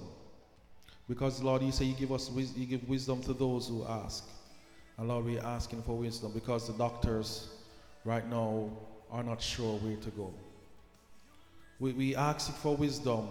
Because, 1.07 1.41
Lord, 1.41 1.61
you 1.61 1.71
say 1.71 1.85
you 1.85 1.95
give 1.95 2.11
us 2.11 2.29
you 2.55 2.65
give 2.65 2.87
wisdom 2.87 3.21
to 3.23 3.33
those 3.33 3.67
who 3.67 3.85
ask. 3.85 4.29
And 4.97 5.07
Lord, 5.07 5.25
we're 5.25 5.41
asking 5.41 5.83
for 5.83 5.97
wisdom 5.97 6.31
because 6.33 6.67
the 6.67 6.73
doctors 6.73 7.49
right 8.05 8.27
now 8.29 8.69
are 9.09 9.23
not 9.23 9.41
sure 9.41 9.77
where 9.79 9.97
to 9.97 10.09
go. 10.11 10.33
We, 11.83 11.91
we 11.91 12.15
ask 12.15 12.49
for 12.59 12.77
wisdom 12.77 13.27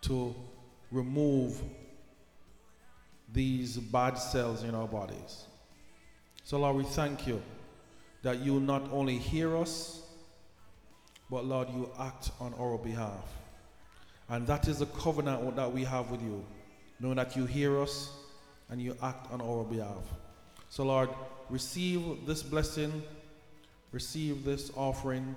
to 0.00 0.34
remove 0.90 1.60
these 3.30 3.76
bad 3.76 4.14
cells 4.14 4.62
in 4.62 4.74
our 4.74 4.88
bodies. 4.88 5.44
So, 6.44 6.58
Lord, 6.58 6.76
we 6.76 6.84
thank 6.84 7.26
you 7.26 7.42
that 8.22 8.38
you 8.38 8.58
not 8.58 8.90
only 8.90 9.18
hear 9.18 9.54
us, 9.54 10.00
but, 11.30 11.44
Lord, 11.44 11.68
you 11.68 11.90
act 12.00 12.30
on 12.40 12.54
our 12.58 12.78
behalf. 12.78 13.28
And 14.30 14.46
that 14.46 14.66
is 14.66 14.78
the 14.78 14.86
covenant 14.86 15.54
that 15.54 15.70
we 15.70 15.84
have 15.84 16.10
with 16.10 16.22
you, 16.22 16.42
knowing 17.00 17.16
that 17.16 17.36
you 17.36 17.44
hear 17.44 17.82
us 17.82 18.12
and 18.70 18.80
you 18.80 18.96
act 19.02 19.30
on 19.30 19.42
our 19.42 19.62
behalf. 19.64 20.04
So, 20.70 20.84
Lord, 20.84 21.10
receive 21.50 22.24
this 22.26 22.42
blessing, 22.42 23.02
receive 23.92 24.42
this 24.42 24.72
offering 24.74 25.36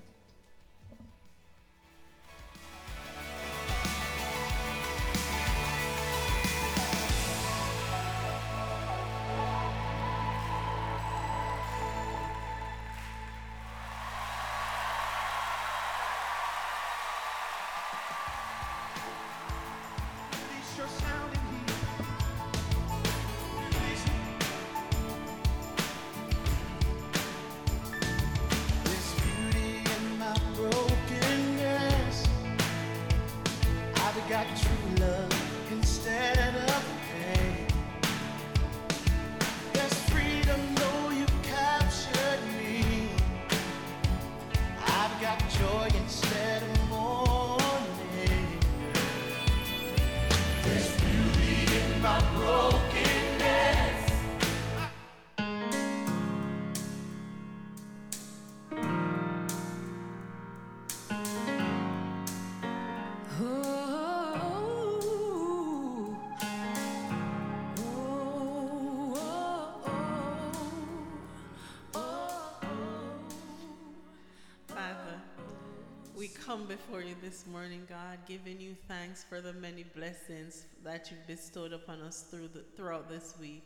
Come 76.51 76.65
before 76.65 77.01
you 77.01 77.15
this 77.21 77.45
morning, 77.47 77.81
God, 77.87 78.17
giving 78.27 78.59
you 78.59 78.75
thanks 78.89 79.23
for 79.23 79.39
the 79.39 79.53
many 79.53 79.85
blessings 79.95 80.65
that 80.83 81.09
you've 81.09 81.25
bestowed 81.25 81.71
upon 81.71 82.01
us 82.01 82.25
through 82.29 82.49
the, 82.49 82.59
throughout 82.75 83.07
this 83.07 83.35
week. 83.39 83.63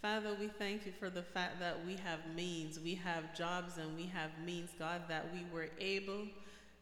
Father, 0.00 0.36
we 0.38 0.46
thank 0.46 0.86
you 0.86 0.92
for 0.92 1.10
the 1.10 1.24
fact 1.24 1.58
that 1.58 1.84
we 1.84 1.96
have 1.96 2.20
means, 2.36 2.78
we 2.78 2.94
have 2.94 3.36
jobs, 3.36 3.78
and 3.78 3.96
we 3.96 4.06
have 4.06 4.30
means, 4.46 4.70
God, 4.78 5.02
that 5.08 5.26
we 5.32 5.40
were 5.52 5.70
able 5.80 6.28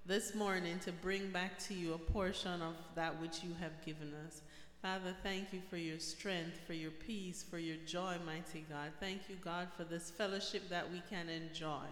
this 0.05 0.34
morning 0.34 0.78
to 0.80 0.92
bring 0.92 1.30
back 1.30 1.59
to 1.61 1.72
you 1.72 1.94
a 1.94 1.99
portion 1.99 2.61
of 2.61 2.74
that 2.94 3.18
which 3.18 3.42
you 3.42 3.55
have 3.59 3.82
given 3.86 4.12
us. 4.26 4.42
Father, 4.82 5.16
thank 5.22 5.51
you 5.55 5.62
for 5.70 5.78
your 5.78 5.99
strength, 5.99 6.61
for 6.66 6.74
your 6.74 6.90
peace, 6.90 7.42
for 7.42 7.59
your 7.59 7.78
joy, 7.86 8.16
mighty 8.26 8.66
God. 8.68 8.90
Thank 9.01 9.30
you, 9.30 9.36
God, 9.42 9.68
for 9.78 9.84
this 9.84 10.11
fellowship 10.11 10.68
that 10.68 10.92
we 10.92 11.01
can 11.09 11.30
enjoy. 11.30 11.86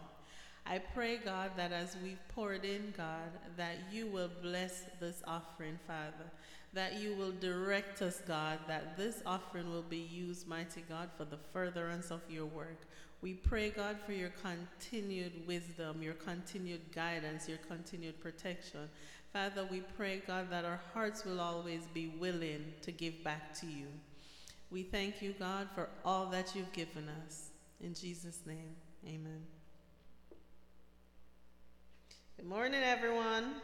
I 0.69 0.79
pray, 0.79 1.19
God, 1.19 1.53
that 1.57 1.73
as 1.73 1.97
we've 2.03 2.29
poured 2.29 2.65
in, 2.65 2.93
God, 2.97 3.31
that 3.57 3.77
you 3.93 4.07
will 4.09 4.31
bless 4.43 4.83
this 5.01 5.23
offering, 5.27 5.79
Father. 5.87 6.31
That 6.73 7.01
you 7.01 7.15
will 7.15 7.33
direct 7.33 8.03
us, 8.03 8.21
God, 8.27 8.59
that 8.67 8.97
this 8.97 9.23
offering 9.25 9.71
will 9.71 9.83
be 9.83 9.97
used, 9.99 10.49
mighty 10.49 10.83
God, 10.89 11.09
for 11.17 11.25
the 11.25 11.39
furtherance 11.53 12.11
of 12.11 12.21
your 12.29 12.47
work. 12.47 12.83
We 13.23 13.35
pray, 13.35 13.71
God, 13.71 13.97
for 14.05 14.13
your 14.13 14.33
continued 14.43 15.47
wisdom, 15.47 16.03
your 16.03 16.15
continued 16.15 16.93
guidance, 16.93 17.49
your 17.49 17.59
continued 17.59 18.21
protection. 18.21 18.89
Father, 19.33 19.67
we 19.71 19.81
pray, 19.97 20.23
God, 20.27 20.51
that 20.51 20.65
our 20.65 20.81
hearts 20.93 21.25
will 21.25 21.41
always 21.41 21.83
be 21.95 22.09
willing 22.19 22.73
to 22.83 22.93
give 22.93 23.23
back 23.23 23.55
to 23.61 23.67
you. 23.67 23.87
We 24.71 24.83
thank 24.83 25.23
you, 25.23 25.35
God, 25.39 25.69
for 25.75 25.89
all 26.05 26.27
that 26.27 26.55
you've 26.55 26.73
given 26.73 27.09
us. 27.25 27.51
In 27.81 27.95
Jesus' 27.95 28.41
name, 28.47 28.75
amen. 29.07 29.56
Good 32.39 32.49
morning, 32.49 32.83
everyone. 32.85 33.55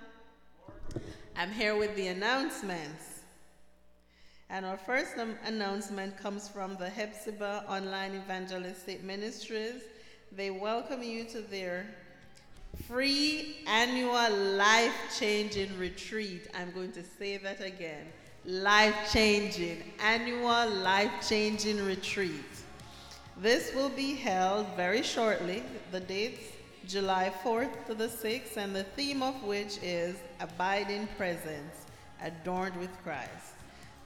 I'm 1.37 1.51
here 1.51 1.77
with 1.77 1.95
the 1.95 2.07
announcements. 2.07 3.21
And 4.49 4.65
our 4.65 4.79
first 4.79 5.13
announcement 5.45 6.17
comes 6.17 6.49
from 6.49 6.77
the 6.77 6.89
Hepzibah 6.89 7.67
Online 7.69 8.15
Evangelistic 8.15 9.05
Ministries. 9.05 9.83
They 10.35 10.51
welcome 10.51 11.03
you 11.03 11.25
to 11.25 11.43
their 11.43 11.85
free 12.89 13.59
annual 13.67 14.35
life 14.57 14.95
changing 15.19 15.79
retreat. 15.79 16.49
I'm 16.55 16.71
going 16.71 16.93
to 16.93 17.03
say 17.05 17.37
that 17.37 17.61
again 17.61 18.07
life 18.47 18.97
changing, 19.13 19.83
annual 20.01 20.71
life 20.71 21.13
changing 21.29 21.85
retreat. 21.85 22.51
This 23.37 23.75
will 23.75 23.91
be 23.91 24.15
held 24.15 24.67
very 24.77 25.03
shortly. 25.03 25.63
The 25.91 26.01
dates 26.01 26.52
July 26.87 27.33
4th 27.45 27.87
to 27.87 27.95
the 27.95 28.09
6th, 28.09 28.57
and 28.57 28.75
the 28.75 28.83
theme 28.83 29.23
of 29.23 29.41
which 29.45 29.79
is 29.83 30.17
Abiding 30.41 31.09
Presence, 31.17 31.87
Adorned 32.21 32.77
with 32.77 32.91
Christ. 33.05 33.55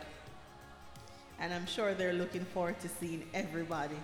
And 1.39 1.53
I'm 1.53 1.65
sure 1.65 1.93
they're 1.93 2.11
looking 2.13 2.45
forward 2.45 2.79
to 2.81 2.89
seeing 2.89 3.23
everybody. 3.33 3.95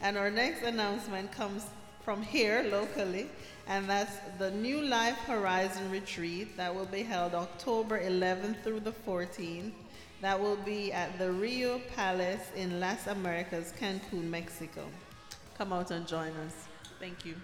And 0.00 0.16
our 0.16 0.30
next 0.30 0.62
announcement 0.62 1.30
comes 1.32 1.66
from 2.06 2.22
here 2.22 2.64
locally, 2.70 3.28
and 3.66 3.90
that's 3.90 4.18
the 4.38 4.52
New 4.52 4.80
Life 4.80 5.18
Horizon 5.26 5.90
Retreat 5.90 6.56
that 6.56 6.72
will 6.72 6.86
be 6.86 7.02
held 7.02 7.34
October 7.34 8.00
11th 8.00 8.62
through 8.62 8.78
the 8.78 8.92
14th. 8.92 9.72
That 10.20 10.40
will 10.40 10.54
be 10.54 10.92
at 10.92 11.18
the 11.18 11.24
Riu 11.24 11.80
Palace 11.96 12.52
in 12.54 12.78
Las 12.78 13.08
Americas, 13.08 13.72
Cancun, 13.80 14.30
Mexico. 14.30 14.84
Come 15.58 15.72
out 15.72 15.90
and 15.90 16.06
join 16.06 16.30
us. 16.46 16.54
Thank 17.00 17.24
you. 17.24 17.34